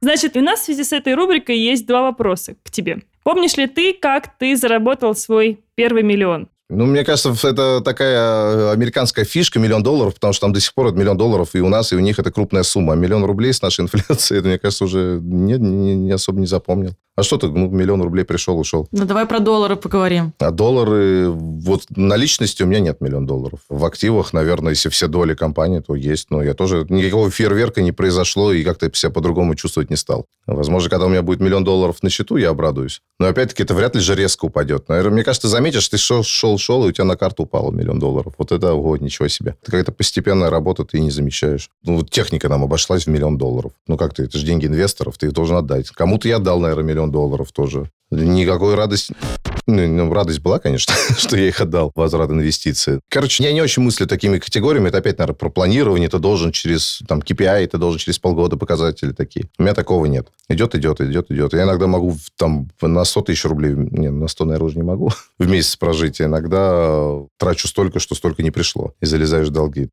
[0.00, 3.02] Значит, у нас в связи с этой рубрикой есть два вопроса к тебе.
[3.22, 6.48] Помнишь ли ты, как ты заработал свой первый миллион?
[6.70, 10.86] Ну, мне кажется, это такая американская фишка, миллион долларов, потому что там до сих пор
[10.88, 12.92] это миллион долларов и у нас, и у них это крупная сумма.
[12.92, 16.46] А миллион рублей с нашей инфляцией, это, мне кажется, уже не, не- не особо не
[16.46, 16.94] запомнил.
[17.16, 18.88] А что ты, ну, миллион рублей пришел, ушел.
[18.92, 20.32] Ну, давай про доллары поговорим.
[20.38, 23.60] А доллары, вот наличности у меня нет миллион долларов.
[23.68, 26.30] В активах, наверное, если все доли компании, то есть.
[26.30, 30.24] Но я тоже, никакого фейерверка не произошло, и как-то себя по-другому чувствовать не стал.
[30.46, 33.02] Возможно, когда у меня будет миллион долларов на счету, я обрадуюсь.
[33.18, 34.88] Но опять-таки, это вряд ли же резко упадет.
[34.88, 37.72] Наверное, мне кажется, ты заметишь, ты шел, шел, шел, и у тебя на карту упало
[37.72, 38.34] миллион долларов.
[38.38, 39.56] Вот это, ого, ничего себе.
[39.60, 41.70] Это какая-то постепенная работа, ты не замечаешь.
[41.82, 43.72] Ну, вот техника нам обошлась в миллион долларов.
[43.88, 45.90] Ну, как ты, это же деньги инвесторов, ты их должен отдать.
[45.90, 47.90] Кому-то я отдал, наверное, миллион долларов тоже.
[48.10, 49.14] Никакой радости...
[49.70, 53.00] Ну, ну, радость была, конечно, что я их отдал, возврат инвестиций.
[53.08, 54.88] Короче, я не очень мыслю такими категориями.
[54.88, 56.08] Это опять, наверное, про планирование.
[56.08, 59.48] Ты должен через там, KPI, ты должен через полгода показатели такие.
[59.58, 60.28] У меня такого нет.
[60.48, 61.52] Идет, идет, идет, идет.
[61.52, 65.10] Я иногда могу там на 100 тысяч рублей, не, на 100, наверное, уже не могу
[65.38, 66.18] в месяц прожить.
[66.18, 68.94] Я иногда трачу столько, что столько не пришло.
[69.00, 69.88] И залезаешь в долги.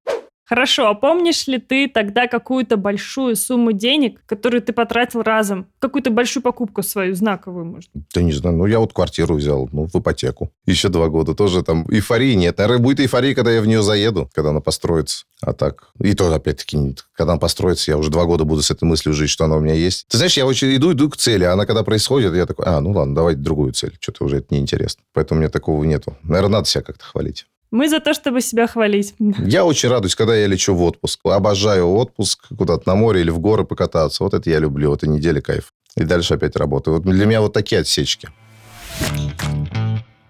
[0.47, 5.67] Хорошо, а помнишь ли ты тогда какую-то большую сумму денег, которую ты потратил разом?
[5.79, 7.89] Какую-то большую покупку свою, знаковую, может?
[8.13, 10.49] Да не знаю, ну я вот квартиру взял, ну, в ипотеку.
[10.65, 12.59] Еще два года тоже там эйфории нет.
[12.59, 15.25] Наверное, будет эйфория, когда я в нее заеду, когда она построится.
[15.41, 17.05] А так, и то, опять-таки, нет.
[17.13, 19.59] когда она построится, я уже два года буду с этой мыслью жить, что она у
[19.59, 20.07] меня есть.
[20.07, 22.79] Ты знаешь, я очень иду, иду к цели, а она когда происходит, я такой, а,
[22.79, 23.97] ну ладно, давайте другую цель.
[23.99, 25.03] Что-то уже это неинтересно.
[25.13, 26.15] Поэтому мне такого нету.
[26.23, 27.45] Наверное, надо себя как-то хвалить.
[27.71, 29.13] Мы за то, чтобы себя хвалить.
[29.19, 31.19] Я очень радуюсь, когда я лечу в отпуск.
[31.25, 34.23] Обожаю отпуск куда-то на море или в горы покататься.
[34.23, 34.93] Вот это я люблю.
[34.93, 35.73] Это неделя кайф.
[35.95, 36.97] И дальше опять работаю.
[36.97, 38.29] Вот для меня вот такие отсечки.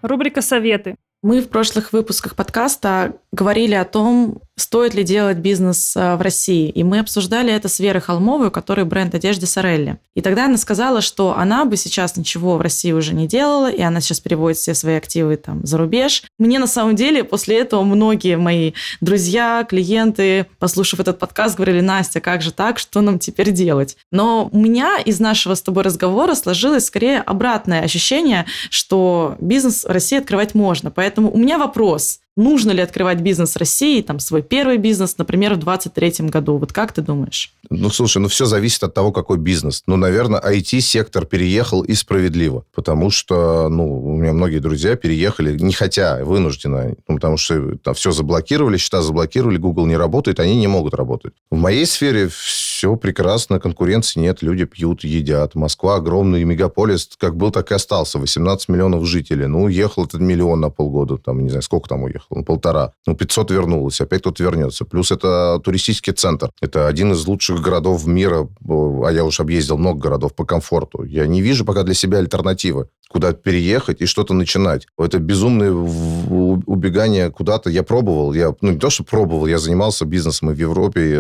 [0.02, 0.96] Рубрика «Советы».
[1.24, 6.70] Мы в прошлых выпусках подкаста говорили о том, стоит ли делать бизнес э, в России.
[6.70, 9.98] И мы обсуждали это с Верой Холмовой, у которой бренд одежды Сорелли.
[10.16, 13.82] И тогда она сказала, что она бы сейчас ничего в России уже не делала, и
[13.82, 16.24] она сейчас переводит все свои активы там за рубеж.
[16.40, 22.20] Мне на самом деле после этого многие мои друзья, клиенты, послушав этот подкаст, говорили, Настя,
[22.20, 23.96] как же так, что нам теперь делать?
[24.12, 29.90] Но у меня из нашего с тобой разговора сложилось скорее обратное ощущение, что бизнес в
[29.90, 30.90] России открывать можно.
[30.90, 35.60] Поэтому у меня вопрос нужно ли открывать бизнес России, там, свой первый бизнес, например, в
[35.60, 36.58] 2023 году?
[36.58, 37.52] Вот как ты думаешь?
[37.70, 39.84] Ну, слушай, ну все зависит от того, какой бизнес.
[39.88, 42.64] Ну, наверное, IT-сектор переехал и справедливо.
[42.74, 46.96] Потому что, ну, у меня многие друзья переехали, не хотя, вынужденно.
[47.08, 51.34] Ну, потому что там все заблокировали, счета заблокировали, Google не работает, они не могут работать.
[51.52, 52.67] В моей сфере все
[52.98, 55.56] прекрасно, конкуренции нет, люди пьют, едят.
[55.56, 58.20] Москва огромный мегаполис, как был, так и остался.
[58.20, 59.48] 18 миллионов жителей.
[59.48, 62.94] Ну, уехал этот миллион на полгода, там, не знаю, сколько там уехал, ну, полтора.
[63.06, 64.86] Ну, 500 вернулось, опять кто-то вернется.
[64.86, 66.52] Плюс это туристический центр.
[66.62, 71.04] Это один из лучших городов мира, а я уж объездил много городов по комфорту.
[71.04, 74.86] Я не вижу пока для себя альтернативы куда переехать и что-то начинать.
[74.98, 77.70] Это безумное убегание куда-то.
[77.70, 81.18] Я пробовал, я, ну, не то, что пробовал, я занимался бизнесом и в Европе,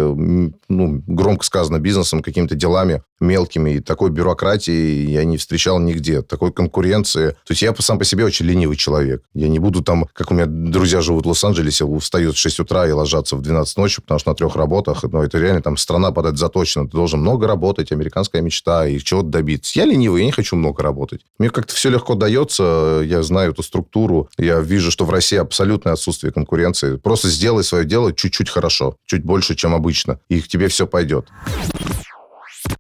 [0.67, 3.71] ну, громко сказано, бизнесом, какими-то делами мелкими.
[3.71, 6.21] И такой бюрократии я не встречал нигде.
[6.21, 7.31] Такой конкуренции.
[7.31, 9.23] То есть я сам по себе очень ленивый человек.
[9.33, 12.87] Я не буду там, как у меня друзья живут в Лос-Анджелесе, встают в 6 утра
[12.87, 15.03] и ложатся в 12 ночи, потому что на трех работах.
[15.03, 16.85] Но это реально там страна подать заточена.
[16.85, 19.79] Ты должен много работать, американская мечта, и чего-то добиться.
[19.79, 21.21] Я ленивый, я не хочу много работать.
[21.39, 23.01] Мне как-то все легко дается.
[23.03, 24.29] Я знаю эту структуру.
[24.37, 26.97] Я вижу, что в России абсолютное отсутствие конкуренции.
[26.97, 28.95] Просто сделай свое дело чуть-чуть хорошо.
[29.05, 30.19] Чуть больше, чем обычно.
[30.29, 31.27] И к тебе все пойдет.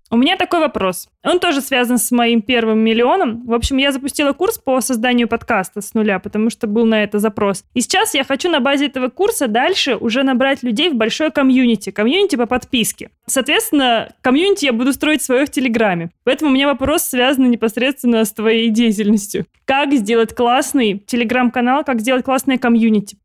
[0.09, 1.09] У меня такой вопрос.
[1.23, 3.45] Он тоже связан с моим первым миллионом.
[3.45, 7.19] В общем, я запустила курс по созданию подкаста с нуля, потому что был на это
[7.19, 7.65] запрос.
[7.73, 11.89] И сейчас я хочу на базе этого курса дальше уже набрать людей в большое комьюнити.
[11.91, 13.09] Комьюнити по подписке.
[13.25, 16.09] Соответственно, комьюнити я буду строить свое в Телеграме.
[16.23, 19.45] Поэтому у меня вопрос связан непосредственно с твоей деятельностью.
[19.65, 23.17] Как сделать классный Телеграм-канал, как сделать классное комьюнити?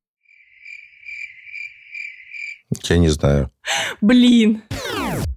[2.88, 3.50] Я не знаю.
[4.00, 4.62] Блин.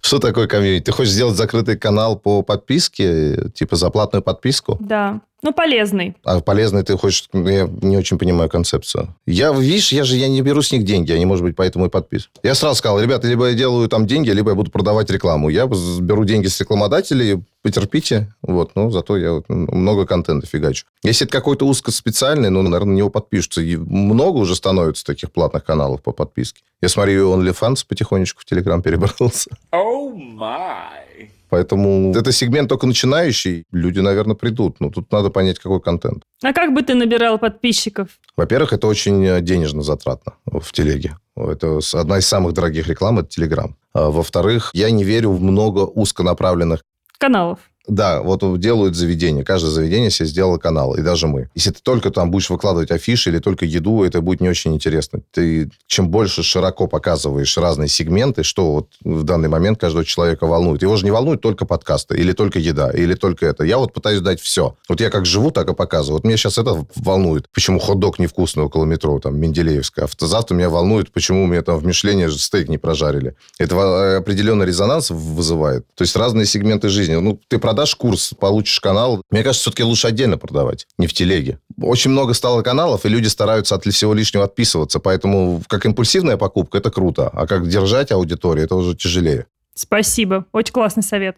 [0.06, 0.84] Что такое комьюнити?
[0.84, 4.76] Ты хочешь сделать закрытый канал по подписке, типа за платную подписку?
[4.78, 5.20] Да.
[5.46, 6.16] Ну, полезный.
[6.24, 7.28] А полезный ты хочешь...
[7.32, 9.14] ну, Я не очень понимаю концепцию.
[9.26, 11.88] Я, видишь, я же я не беру с них деньги, они, может быть, поэтому и
[11.88, 12.32] подписываю.
[12.42, 15.48] Я сразу сказал, ребята, либо я делаю там деньги, либо я буду продавать рекламу.
[15.48, 18.34] Я беру деньги с рекламодателей, потерпите.
[18.42, 20.84] Вот, ну, зато я вот много контента фигачу.
[21.04, 23.60] Если это какой-то узкоспециальный, ну, наверное, на него подпишутся.
[23.60, 26.62] И много уже становится таких платных каналов по подписке.
[26.82, 29.50] Я смотрю, OnlyFans потихонечку в Телеграм перебрался.
[29.72, 31.05] Oh my.
[31.48, 33.64] Поэтому это сегмент только начинающий.
[33.72, 34.80] Люди, наверное, придут.
[34.80, 36.22] Но тут надо понять, какой контент.
[36.42, 38.08] А как бы ты набирал подписчиков?
[38.36, 41.16] Во-первых, это очень э, денежно затратно в телеге.
[41.36, 43.76] Это одна из самых дорогих реклам– это Телеграм.
[43.92, 46.82] Во-вторых, я не верю в много узконаправленных
[47.18, 47.58] Каналов.
[47.88, 49.44] Да, вот делают заведения.
[49.44, 51.48] Каждое заведение себе сделало канал, и даже мы.
[51.54, 55.20] Если ты только там будешь выкладывать афиши или только еду, это будет не очень интересно.
[55.30, 60.82] Ты чем больше широко показываешь разные сегменты, что вот в данный момент каждого человека волнует.
[60.82, 63.64] Его же не волнует только подкасты, или только еда, или только это.
[63.64, 64.76] Я вот пытаюсь дать все.
[64.88, 66.18] Вот я как живу, так и показываю.
[66.18, 67.48] Вот меня сейчас это волнует.
[67.50, 70.06] Почему хот-дог невкусный около метро, там, Менделеевская.
[70.06, 73.36] А завтра меня волнует, почему у меня там в Мишлене стейк не прожарили.
[73.58, 75.86] Это э, определенный резонанс вызывает.
[75.94, 77.14] То есть разные сегменты жизни.
[77.14, 79.22] Ну, ты продашь курс, получишь канал.
[79.30, 81.58] Мне кажется, все-таки лучше отдельно продавать, не в телеге.
[81.78, 84.98] Очень много стало каналов, и люди стараются от всего лишнего отписываться.
[84.98, 87.28] Поэтому как импульсивная покупка, это круто.
[87.28, 89.44] А как держать аудиторию, это уже тяжелее.
[89.74, 90.46] Спасибо.
[90.52, 91.36] Очень классный совет.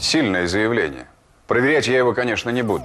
[0.00, 1.08] Сильное заявление.
[1.48, 2.84] Проверять я его, конечно, не буду.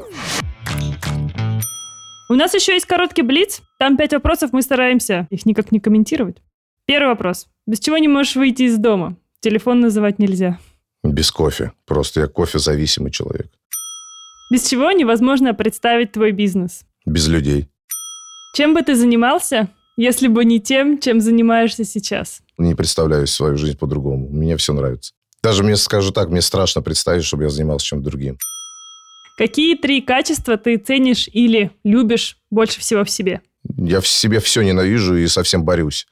[2.30, 3.62] У нас еще есть короткий блиц.
[3.78, 6.38] Там пять вопросов, мы стараемся их никак не комментировать.
[6.88, 7.46] Первый вопрос.
[7.68, 9.18] Без чего не можешь выйти из дома?
[9.42, 10.58] Телефон называть нельзя.
[11.14, 11.72] Без кофе.
[11.86, 13.48] Просто я кофе-зависимый человек.
[14.52, 16.84] Без чего невозможно представить твой бизнес?
[17.06, 17.68] Без людей.
[18.56, 22.42] Чем бы ты занимался, если бы не тем, чем занимаешься сейчас?
[22.58, 24.30] Не представляю свою жизнь по-другому.
[24.30, 25.14] Мне все нравится.
[25.44, 28.38] Даже мне, скажу так, мне страшно представить, чтобы я занимался чем-то другим.
[29.38, 33.42] Какие три качества ты ценишь или любишь больше всего в себе?
[33.78, 36.08] Я в себе все ненавижу и совсем борюсь.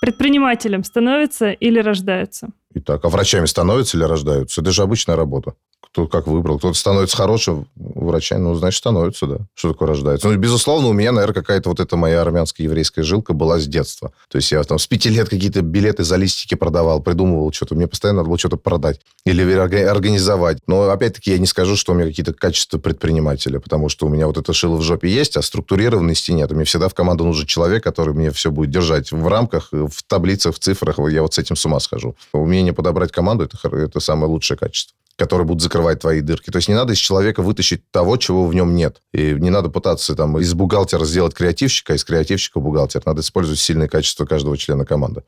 [0.00, 2.48] Предпринимателем становятся или рождаются?
[2.74, 4.62] Итак, а врачами становятся или рождаются?
[4.62, 5.54] Это же обычная работа.
[5.92, 6.58] Кто как выбрал.
[6.58, 9.38] Кто-то становится хорошим врачами, ну, значит, становится, да.
[9.54, 10.28] Что такое рождается?
[10.28, 14.12] Ну, безусловно, у меня, наверное, какая-то вот эта моя армянская еврейская жилка была с детства.
[14.28, 17.74] То есть я там с пяти лет какие-то билеты за листики продавал, придумывал что-то.
[17.74, 20.58] Мне постоянно надо было что-то продать или организовать.
[20.68, 24.28] Но, опять-таки, я не скажу, что у меня какие-то качества предпринимателя, потому что у меня
[24.28, 26.52] вот это шило в жопе есть, а структурированности нет.
[26.52, 30.54] Мне всегда в команду нужен человек, который мне все будет держать в рамках, в таблицах,
[30.54, 31.00] в цифрах.
[31.10, 32.14] Я вот с этим с ума схожу.
[32.32, 36.48] Умение подобрать команду это,– это самое лучшее качество которые будут закрывать твои дырки.
[36.50, 39.02] То есть не надо из человека вытащить того, чего в нем нет.
[39.12, 43.02] И не надо пытаться там из бухгалтера сделать креативщика, а из креативщика бухгалтер.
[43.04, 45.22] Надо использовать сильные качества каждого члена команды.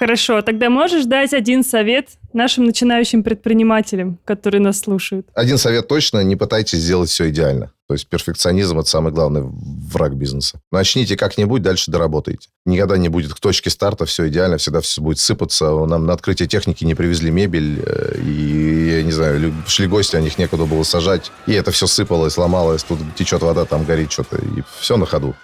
[0.00, 5.26] Хорошо, тогда можешь дать один совет нашим начинающим предпринимателям, которые нас слушают?
[5.34, 7.72] Один совет точно, не пытайтесь сделать все идеально.
[7.86, 10.58] То есть перфекционизм– это самый главный враг бизнеса.
[10.72, 12.48] Начните как-нибудь, дальше доработайте.
[12.64, 15.70] Никогда не будет к точке старта все идеально, всегда все будет сыпаться.
[15.84, 20.20] Нам на открытие техники не привезли мебель, э, и, я не знаю, шли гости, а
[20.22, 21.30] них некуда было сажать.
[21.46, 25.34] И это все сыпалось, сломалось, тут течет вода, там горит что-то, и все на ходу.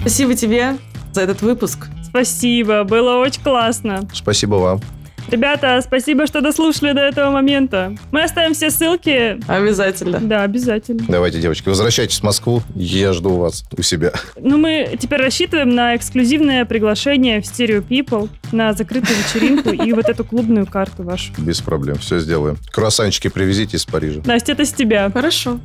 [0.00, 0.76] Спасибо тебе
[1.16, 1.88] за этот выпуск.
[2.04, 4.06] Спасибо, было очень классно.
[4.12, 4.80] Спасибо вам.
[5.28, 7.94] Ребята, спасибо, что дослушали до этого момента.
[8.12, 9.38] Мы оставим все ссылки.
[9.48, 10.20] Обязательно.
[10.20, 11.04] Да, обязательно.
[11.08, 12.62] Давайте, девочки, возвращайтесь в Москву.
[12.74, 14.12] Я жду вас у себя.
[14.40, 20.08] Ну, мы теперь рассчитываем на эксклюзивное приглашение в Stereo People на закрытую вечеринку и вот
[20.08, 21.32] эту клубную карту вашу.
[21.38, 22.56] Без проблем, все сделаем.
[22.70, 24.20] Круассанчики привезите из Парижа.
[24.24, 25.10] Настя, это с тебя.
[25.10, 25.58] Хорошо.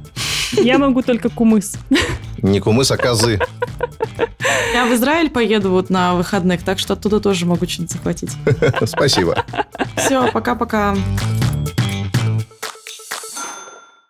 [0.54, 1.76] Я могу только кумыс.
[2.42, 3.40] Не кумыс, а козы.
[4.74, 8.32] Я в Израиль поеду вот на выходных, так что оттуда тоже могу что-нибудь захватить.
[8.86, 9.46] Спасибо.
[9.96, 10.96] Все, пока-пока.